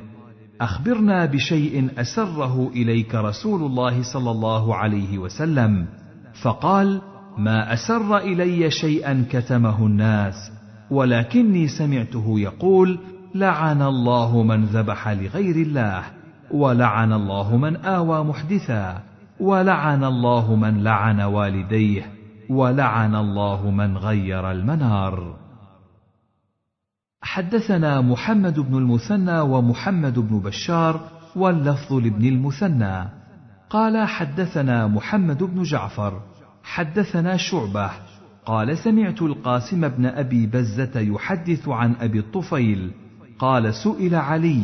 أخبرنا 0.61 1.27
بشيء 1.27 1.91
أسره 1.99 2.69
إليك 2.69 3.15
رسول 3.15 3.63
الله 3.63 4.03
صلى 4.03 4.31
الله 4.31 4.75
عليه 4.75 5.19
وسلم 5.19 5.87
فقال 6.43 7.01
ما 7.39 7.73
أسر 7.73 8.17
إلي 8.17 8.71
شيئا 8.71 9.25
كتمه 9.31 9.87
الناس 9.87 10.35
ولكني 10.91 11.69
سمعته 11.69 12.41
يقول 12.41 12.99
لعن 13.35 13.83
الله 13.83 14.43
من 14.43 14.65
ذبح 14.65 15.09
لغير 15.09 15.57
الله 15.57 16.05
ولعن 16.51 17.13
الله 17.13 17.57
من 17.57 17.77
آوى 17.77 18.25
محدثا 18.25 19.03
ولعن 19.41 20.05
الله 20.05 20.55
من 20.55 20.85
لعن 20.85 21.21
والديه 21.21 22.11
ولعن 22.51 23.15
الله 23.15 23.71
من 23.71 23.99
غير 23.99 24.51
المنار. 24.51 25.37
حدثنا 27.23 28.01
محمد 28.01 28.61
بن 28.61 28.79
المثنى 28.79 29.41
ومحمد 29.41 30.19
بن 30.19 30.39
بشار 30.39 31.01
واللفظ 31.37 31.93
لابن 31.93 32.25
المثنى. 32.25 33.09
قال 33.71 34.09
حدثنا 34.09 34.87
محمد 34.87 35.43
بن 35.43 35.63
جعفر 35.63 36.21
حدثنا 36.63 37.37
شعبة 37.37 37.91
قال 38.47 38.79
سمعت 38.79 39.23
القاسم 39.23 39.89
بن 39.89 40.07
أبي 40.07 40.47
بزة 40.47 41.01
يحدث 41.01 41.69
عن 41.69 41.95
أبي 42.01 42.19
الطفيل 42.19 42.91
قال 43.39 43.75
سئل 43.75 44.15
علي 44.15 44.63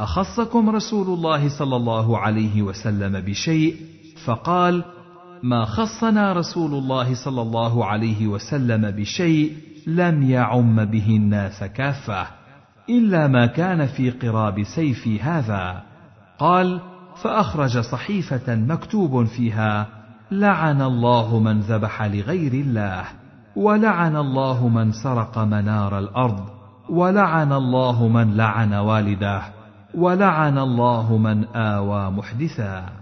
أخصكم 0.00 0.70
رسول 0.70 1.06
الله 1.06 1.48
صلى 1.48 1.76
الله 1.76 2.18
عليه 2.18 2.62
وسلم 2.62 3.20
بشيء؟ 3.20 3.76
فقال 4.24 4.84
ما 5.42 5.64
خصنا 5.64 6.32
رسول 6.32 6.74
الله 6.74 7.14
صلى 7.14 7.42
الله 7.42 7.84
عليه 7.84 8.26
وسلم 8.26 8.90
بشيء 8.90 9.56
لم 9.86 10.22
يعم 10.22 10.84
به 10.84 11.06
الناس 11.16 11.64
كافة 11.64 12.26
إلا 12.88 13.28
ما 13.28 13.46
كان 13.46 13.86
في 13.86 14.10
قراب 14.10 14.62
سيفي 14.62 15.20
هذا. 15.20 15.82
قال 16.38 16.80
فأخرج 17.22 17.78
صحيفة 17.78 18.54
مكتوب 18.54 19.24
فيها 19.24 19.88
لعن 20.30 20.82
الله 20.82 21.38
من 21.38 21.60
ذبح 21.60 22.02
لغير 22.02 22.52
الله 22.52 23.04
ولعن 23.56 24.16
الله 24.16 24.68
من 24.68 24.92
سرق 24.92 25.38
منار 25.38 25.98
الأرض. 25.98 26.59
ولعن 26.90 27.52
الله 27.52 28.08
من 28.08 28.36
لعن 28.36 28.74
والده 28.74 29.42
ولعن 29.94 30.58
الله 30.58 31.16
من 31.16 31.44
آوى 31.54 32.10
محدثا. 32.10 32.99